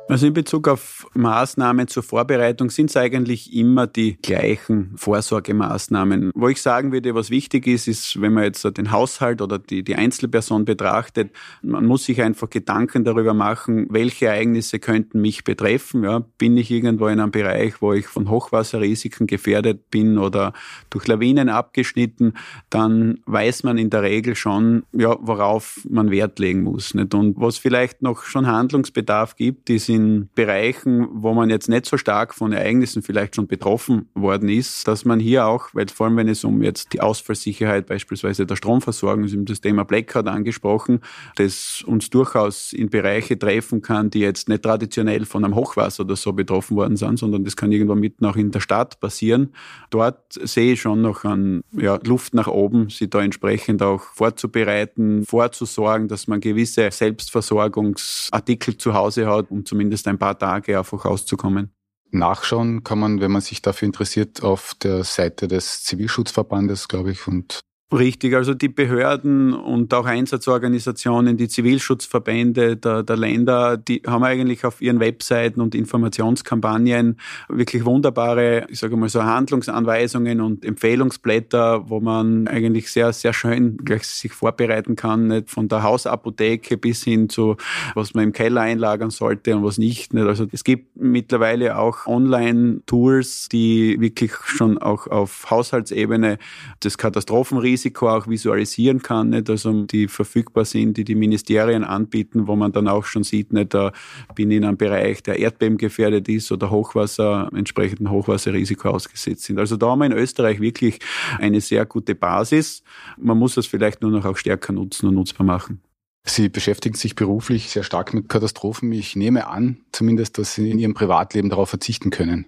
Also 0.08 0.28
in 0.28 0.34
Bezug 0.34 0.68
auf 0.68 1.08
Maßnahmen 1.14 1.88
zur 1.88 2.04
Vorbereitung 2.04 2.70
sind 2.70 2.90
es 2.90 2.96
eigentlich 2.96 3.52
immer 3.52 3.88
die 3.88 4.16
gleichen 4.22 4.92
Vorsorgemaßnahmen. 4.96 6.30
Wo 6.32 6.48
ich 6.48 6.62
sagen 6.62 6.92
würde, 6.92 7.16
was 7.16 7.30
wichtig 7.30 7.66
ist, 7.66 7.88
ist, 7.88 8.20
wenn 8.20 8.32
man 8.32 8.44
jetzt 8.44 8.64
den 8.78 8.92
Haushalt 8.92 9.42
oder 9.42 9.58
die, 9.58 9.82
die 9.82 9.96
Einzelperson 9.96 10.64
betrachtet, 10.64 11.32
man 11.60 11.86
muss 11.86 12.04
sich 12.04 12.22
einfach 12.22 12.48
Gedanken 12.48 13.02
darüber 13.02 13.34
machen, 13.34 13.88
welche 13.90 14.26
Ereignisse 14.26 14.78
könnten 14.78 15.20
mich 15.20 15.42
betreffen. 15.42 16.04
Ja, 16.04 16.20
bin 16.38 16.56
ich 16.56 16.70
irgendwo 16.70 17.08
in 17.08 17.18
einem 17.18 17.32
Bereich, 17.32 17.82
wo 17.82 17.92
ich 17.92 18.06
von 18.06 18.30
Hochwasserrisiken 18.30 19.26
gefährdet 19.26 19.90
bin 19.90 20.18
oder 20.18 20.52
durch 20.88 21.08
Lawinen 21.08 21.48
abgeschnitten, 21.48 22.34
dann 22.70 23.18
weiß 23.26 23.64
man 23.64 23.76
in 23.76 23.90
der 23.90 24.02
Regel 24.02 24.36
schon, 24.36 24.84
ja, 24.92 25.16
worauf 25.20 25.80
man 25.90 26.12
Wert 26.12 26.38
legen 26.38 26.62
muss. 26.62 26.94
Nicht? 26.94 27.12
Und 27.12 27.40
was 27.40 27.58
vielleicht 27.58 28.02
noch 28.02 28.22
schon 28.22 28.46
Handlungsbedarf 28.46 29.34
gibt, 29.34 29.68
ist 29.68 29.95
in 29.96 30.28
Bereichen, 30.34 31.08
wo 31.10 31.32
man 31.32 31.50
jetzt 31.50 31.68
nicht 31.68 31.86
so 31.86 31.96
stark 31.96 32.34
von 32.34 32.52
Ereignissen 32.52 33.02
vielleicht 33.02 33.34
schon 33.34 33.46
betroffen 33.46 34.08
worden 34.14 34.48
ist, 34.48 34.86
dass 34.86 35.04
man 35.04 35.18
hier 35.18 35.46
auch, 35.46 35.70
weil 35.72 35.88
vor 35.88 36.06
allem 36.06 36.16
wenn 36.16 36.28
es 36.28 36.44
um 36.44 36.62
jetzt 36.62 36.92
die 36.92 37.00
Ausfallsicherheit 37.00 37.86
beispielsweise 37.86 38.46
der 38.46 38.56
Stromversorgung, 38.56 39.24
ist 39.24 39.36
das 39.44 39.60
Thema 39.60 39.84
Blackout 39.84 40.26
angesprochen, 40.26 41.00
das 41.36 41.82
uns 41.86 42.10
durchaus 42.10 42.72
in 42.72 42.90
Bereiche 42.90 43.38
treffen 43.38 43.80
kann, 43.82 44.10
die 44.10 44.20
jetzt 44.20 44.48
nicht 44.48 44.62
traditionell 44.62 45.24
von 45.24 45.44
einem 45.44 45.54
Hochwasser 45.54 46.04
oder 46.04 46.16
so 46.16 46.32
betroffen 46.32 46.76
worden 46.76 46.96
sind, 46.96 47.18
sondern 47.18 47.44
das 47.44 47.56
kann 47.56 47.72
irgendwo 47.72 47.94
mitten 47.94 48.26
auch 48.26 48.36
in 48.36 48.50
der 48.50 48.60
Stadt 48.60 49.00
passieren. 49.00 49.54
Dort 49.90 50.20
sehe 50.32 50.74
ich 50.74 50.80
schon 50.82 51.00
noch 51.00 51.24
an 51.24 51.62
ja, 51.72 51.98
Luft 52.04 52.34
nach 52.34 52.48
oben, 52.48 52.90
sie 52.90 53.08
da 53.08 53.22
entsprechend 53.22 53.82
auch 53.82 54.02
vorzubereiten, 54.02 55.24
vorzusorgen, 55.24 56.08
dass 56.08 56.26
man 56.26 56.40
gewisse 56.40 56.90
Selbstversorgungsartikel 56.90 58.76
zu 58.76 58.92
Hause 58.92 59.26
hat, 59.26 59.50
um 59.50 59.64
zumindest 59.64 59.85
zumindest 59.86 60.08
ein 60.08 60.18
paar 60.18 60.36
Tage 60.36 60.78
einfach 60.78 61.04
auszukommen. 61.04 61.72
Nachschauen 62.10 62.82
kann 62.82 62.98
man, 62.98 63.20
wenn 63.20 63.30
man 63.30 63.40
sich 63.40 63.62
dafür 63.62 63.86
interessiert, 63.86 64.42
auf 64.42 64.74
der 64.74 65.04
Seite 65.04 65.46
des 65.46 65.84
Zivilschutzverbandes, 65.84 66.88
glaube 66.88 67.12
ich, 67.12 67.28
und 67.28 67.60
Richtig, 67.94 68.34
also 68.34 68.52
die 68.52 68.68
Behörden 68.68 69.54
und 69.54 69.94
auch 69.94 70.06
Einsatzorganisationen, 70.06 71.36
die 71.36 71.46
Zivilschutzverbände 71.46 72.76
der, 72.76 73.04
der, 73.04 73.16
Länder, 73.16 73.76
die 73.76 74.02
haben 74.04 74.24
eigentlich 74.24 74.64
auf 74.64 74.82
ihren 74.82 74.98
Webseiten 74.98 75.60
und 75.60 75.72
Informationskampagnen 75.72 77.16
wirklich 77.48 77.84
wunderbare, 77.84 78.66
ich 78.70 78.80
sage 78.80 78.96
mal 78.96 79.08
so, 79.08 79.22
Handlungsanweisungen 79.22 80.40
und 80.40 80.64
Empfehlungsblätter, 80.64 81.88
wo 81.88 82.00
man 82.00 82.48
eigentlich 82.48 82.90
sehr, 82.90 83.12
sehr 83.12 83.32
schön 83.32 83.76
gleich 83.76 84.02
sich 84.02 84.32
vorbereiten 84.32 84.96
kann, 84.96 85.28
nicht 85.28 85.48
von 85.48 85.68
der 85.68 85.84
Hausapotheke 85.84 86.78
bis 86.78 87.04
hin 87.04 87.28
zu, 87.28 87.54
was 87.94 88.14
man 88.14 88.24
im 88.24 88.32
Keller 88.32 88.62
einlagern 88.62 89.10
sollte 89.10 89.54
und 89.54 89.62
was 89.62 89.78
nicht. 89.78 90.12
nicht. 90.12 90.26
Also 90.26 90.48
es 90.50 90.64
gibt 90.64 90.96
mittlerweile 90.96 91.78
auch 91.78 92.08
Online-Tools, 92.08 93.48
die 93.48 94.00
wirklich 94.00 94.32
schon 94.44 94.76
auch 94.78 95.06
auf 95.06 95.48
Haushaltsebene 95.50 96.38
das 96.80 96.98
Katastrophenrisiko 96.98 97.75
Risiko 97.76 98.08
auch 98.08 98.26
visualisieren 98.26 99.02
kann, 99.02 99.28
nicht? 99.28 99.50
also 99.50 99.84
die 99.84 100.08
verfügbar 100.08 100.64
sind, 100.64 100.96
die 100.96 101.04
die 101.04 101.14
Ministerien 101.14 101.84
anbieten, 101.84 102.46
wo 102.46 102.56
man 102.56 102.72
dann 102.72 102.88
auch 102.88 103.04
schon 103.04 103.22
sieht, 103.22 103.52
nicht, 103.52 103.74
da 103.74 103.92
bin 104.34 104.50
ich 104.50 104.56
in 104.56 104.64
einem 104.64 104.78
Bereich, 104.78 105.22
der 105.22 105.38
Erdbeben 105.38 105.76
gefährdet 105.76 106.26
ist 106.28 106.50
oder 106.50 106.70
Hochwasser, 106.70 107.50
entsprechenden 107.54 108.10
Hochwasserrisiko 108.10 108.88
ausgesetzt 108.88 109.42
sind. 109.42 109.58
Also 109.58 109.76
da 109.76 109.88
haben 109.88 109.98
wir 109.98 110.06
in 110.06 110.12
Österreich 110.12 110.58
wirklich 110.60 111.00
eine 111.38 111.60
sehr 111.60 111.84
gute 111.84 112.14
Basis. 112.14 112.82
Man 113.18 113.36
muss 113.36 113.56
das 113.56 113.66
vielleicht 113.66 114.00
nur 114.00 114.10
noch 114.10 114.24
auch 114.24 114.38
stärker 114.38 114.72
nutzen 114.72 115.08
und 115.08 115.14
nutzbar 115.14 115.46
machen. 115.46 115.82
Sie 116.24 116.48
beschäftigen 116.48 116.96
sich 116.96 117.14
beruflich 117.14 117.68
sehr 117.70 117.82
stark 117.82 118.14
mit 118.14 118.30
Katastrophen. 118.30 118.90
Ich 118.90 119.14
nehme 119.16 119.48
an, 119.48 119.82
zumindest, 119.92 120.38
dass 120.38 120.54
Sie 120.54 120.70
in 120.70 120.78
Ihrem 120.78 120.94
Privatleben 120.94 121.50
darauf 121.50 121.68
verzichten 121.68 122.10
können 122.10 122.46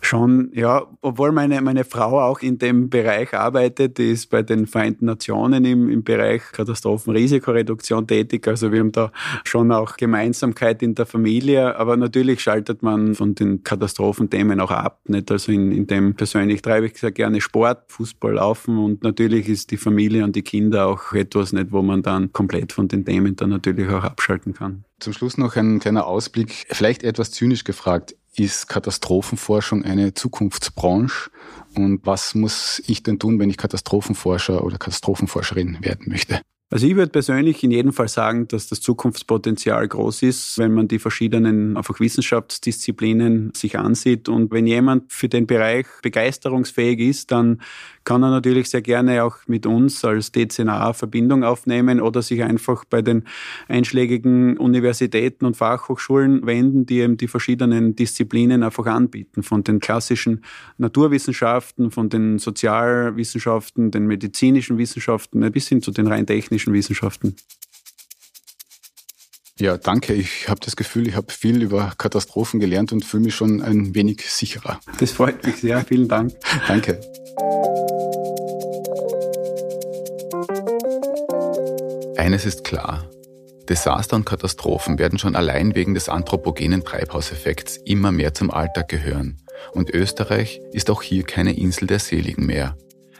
schon, 0.00 0.50
ja, 0.52 0.86
obwohl 1.00 1.32
meine, 1.32 1.60
meine 1.62 1.84
Frau 1.84 2.20
auch 2.20 2.40
in 2.40 2.58
dem 2.58 2.90
Bereich 2.90 3.32
arbeitet, 3.34 3.98
die 3.98 4.10
ist 4.10 4.28
bei 4.28 4.42
den 4.42 4.66
Vereinten 4.66 5.06
Nationen 5.06 5.64
im, 5.64 5.88
im 5.88 6.04
Bereich 6.04 6.42
Katastrophenrisikoreduktion 6.52 8.06
tätig. 8.06 8.46
Also 8.46 8.72
wir 8.72 8.80
haben 8.80 8.92
da 8.92 9.10
schon 9.44 9.72
auch 9.72 9.96
Gemeinsamkeit 9.96 10.82
in 10.82 10.94
der 10.94 11.06
Familie, 11.06 11.76
aber 11.76 11.96
natürlich 11.96 12.40
schaltet 12.40 12.82
man 12.82 13.14
von 13.14 13.34
den 13.34 13.62
Katastrophenthemen 13.64 14.60
auch 14.60 14.70
ab. 14.70 15.00
Nicht? 15.06 15.30
Also 15.30 15.52
in, 15.52 15.72
in 15.72 15.86
dem 15.86 16.14
persönlich 16.14 16.62
treibe 16.62 16.86
ich 16.86 16.98
sehr 16.98 17.12
gerne 17.12 17.40
Sport, 17.40 17.84
Fußball, 17.88 18.34
Laufen 18.34 18.78
und 18.78 19.02
natürlich 19.02 19.48
ist 19.48 19.70
die 19.70 19.76
Familie 19.76 20.24
und 20.24 20.36
die 20.36 20.42
Kinder 20.42 20.86
auch 20.86 21.12
etwas 21.12 21.52
nicht, 21.52 21.72
wo 21.72 21.82
man 21.82 22.02
dann 22.02 22.32
komplett 22.32 22.72
von 22.72 22.88
den 22.88 23.04
Themen 23.04 23.36
dann 23.36 23.50
natürlich 23.50 23.88
auch 23.88 24.04
abschalten 24.04 24.52
kann. 24.52 24.84
Zum 24.98 25.12
Schluss 25.12 25.36
noch 25.36 25.56
ein 25.56 25.80
kleiner 25.80 26.06
Ausblick, 26.06 26.66
vielleicht 26.70 27.02
etwas 27.02 27.32
zynisch 27.32 27.64
gefragt 27.64 28.14
ist 28.36 28.68
Katastrophenforschung 28.68 29.84
eine 29.84 30.14
Zukunftsbranche? 30.14 31.30
Und 31.74 32.04
was 32.04 32.34
muss 32.34 32.82
ich 32.86 33.02
denn 33.02 33.18
tun, 33.18 33.38
wenn 33.38 33.50
ich 33.50 33.56
Katastrophenforscher 33.56 34.64
oder 34.64 34.78
Katastrophenforscherin 34.78 35.78
werden 35.80 36.06
möchte? 36.08 36.40
Also 36.72 36.86
ich 36.86 36.96
würde 36.96 37.12
persönlich 37.12 37.62
in 37.62 37.70
jedem 37.70 37.92
Fall 37.92 38.08
sagen, 38.08 38.48
dass 38.48 38.66
das 38.66 38.80
Zukunftspotenzial 38.80 39.86
groß 39.86 40.22
ist, 40.22 40.56
wenn 40.56 40.72
man 40.72 40.88
die 40.88 40.98
verschiedenen 40.98 41.76
einfach 41.76 42.00
Wissenschaftsdisziplinen 42.00 43.52
sich 43.54 43.78
ansieht. 43.78 44.30
Und 44.30 44.52
wenn 44.52 44.66
jemand 44.66 45.12
für 45.12 45.28
den 45.28 45.46
Bereich 45.46 45.86
begeisterungsfähig 46.00 46.98
ist, 47.00 47.30
dann 47.30 47.60
kann 48.04 48.22
er 48.22 48.30
natürlich 48.30 48.70
sehr 48.70 48.82
gerne 48.82 49.24
auch 49.24 49.36
mit 49.46 49.66
uns 49.66 50.04
als 50.04 50.32
DCNA 50.32 50.92
Verbindung 50.92 51.44
aufnehmen 51.44 52.00
oder 52.00 52.22
sich 52.22 52.42
einfach 52.42 52.84
bei 52.84 53.02
den 53.02 53.24
einschlägigen 53.68 54.56
Universitäten 54.56 55.44
und 55.44 55.56
Fachhochschulen 55.56 56.44
wenden, 56.46 56.86
die 56.86 57.00
eben 57.00 57.16
die 57.16 57.28
verschiedenen 57.28 57.96
Disziplinen 57.96 58.62
einfach 58.62 58.86
anbieten. 58.86 59.42
Von 59.42 59.64
den 59.64 59.80
klassischen 59.80 60.44
Naturwissenschaften, 60.78 61.90
von 61.90 62.08
den 62.08 62.38
Sozialwissenschaften, 62.38 63.90
den 63.90 64.06
medizinischen 64.06 64.78
Wissenschaften 64.78 65.40
bis 65.52 65.68
hin 65.68 65.82
zu 65.82 65.90
den 65.90 66.06
rein 66.06 66.26
technischen 66.26 66.72
Wissenschaften. 66.72 67.36
Ja, 69.58 69.76
danke. 69.76 70.14
Ich 70.14 70.48
habe 70.48 70.60
das 70.60 70.74
Gefühl, 70.74 71.06
ich 71.06 71.14
habe 71.14 71.32
viel 71.32 71.62
über 71.62 71.92
Katastrophen 71.96 72.58
gelernt 72.58 72.92
und 72.92 73.04
fühle 73.04 73.24
mich 73.24 73.34
schon 73.36 73.62
ein 73.62 73.94
wenig 73.94 74.28
sicherer. 74.28 74.80
Das 74.98 75.12
freut 75.12 75.46
mich 75.46 75.56
sehr. 75.56 75.84
Vielen 75.84 76.08
Dank. 76.08 76.32
Danke. 76.66 77.00
Eines 82.22 82.46
ist 82.46 82.62
klar. 82.62 83.10
Desaster 83.68 84.14
und 84.14 84.24
Katastrophen 84.24 84.96
werden 85.00 85.18
schon 85.18 85.34
allein 85.34 85.74
wegen 85.74 85.92
des 85.92 86.08
anthropogenen 86.08 86.84
Treibhauseffekts 86.84 87.78
immer 87.78 88.12
mehr 88.12 88.32
zum 88.32 88.52
Alltag 88.52 88.88
gehören. 88.88 89.38
Und 89.72 89.90
Österreich 89.90 90.60
ist 90.70 90.88
auch 90.88 91.02
hier 91.02 91.24
keine 91.24 91.52
Insel 91.52 91.88
der 91.88 91.98
Seligen 91.98 92.46
mehr. 92.46 92.76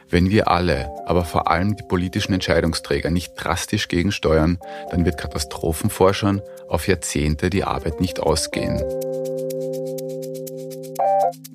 Wenn 0.07 0.29
wir 0.29 0.47
alle, 0.47 0.89
aber 1.05 1.25
vor 1.25 1.51
allem 1.51 1.75
die 1.75 1.83
politischen 1.83 2.31
Entscheidungsträger 2.31 3.09
nicht 3.09 3.33
drastisch 3.35 3.89
gegensteuern, 3.89 4.57
dann 4.89 5.03
wird 5.03 5.17
Katastrophenforschern 5.17 6.41
auf 6.69 6.87
Jahrzehnte 6.87 7.49
die 7.49 7.65
Arbeit 7.65 7.99
nicht 7.99 8.21
ausgehen. 8.21 8.81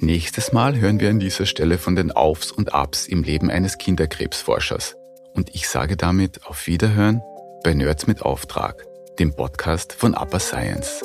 Nächstes 0.00 0.52
Mal 0.52 0.76
hören 0.76 1.00
wir 1.00 1.08
an 1.08 1.18
dieser 1.18 1.46
Stelle 1.46 1.78
von 1.78 1.96
den 1.96 2.12
Aufs 2.12 2.52
und 2.52 2.74
Abs 2.74 3.06
im 3.06 3.22
Leben 3.22 3.50
eines 3.50 3.78
Kinderkrebsforschers. 3.78 4.96
Und 5.32 5.54
ich 5.54 5.66
sage 5.66 5.96
damit 5.96 6.44
auf 6.46 6.66
Wiederhören 6.66 7.22
bei 7.62 7.74
Nerds 7.74 8.06
mit 8.06 8.22
Auftrag, 8.22 8.86
dem 9.18 9.34
Podcast 9.34 9.92
von 9.92 10.14
Upper 10.14 10.38
Science. 10.38 11.02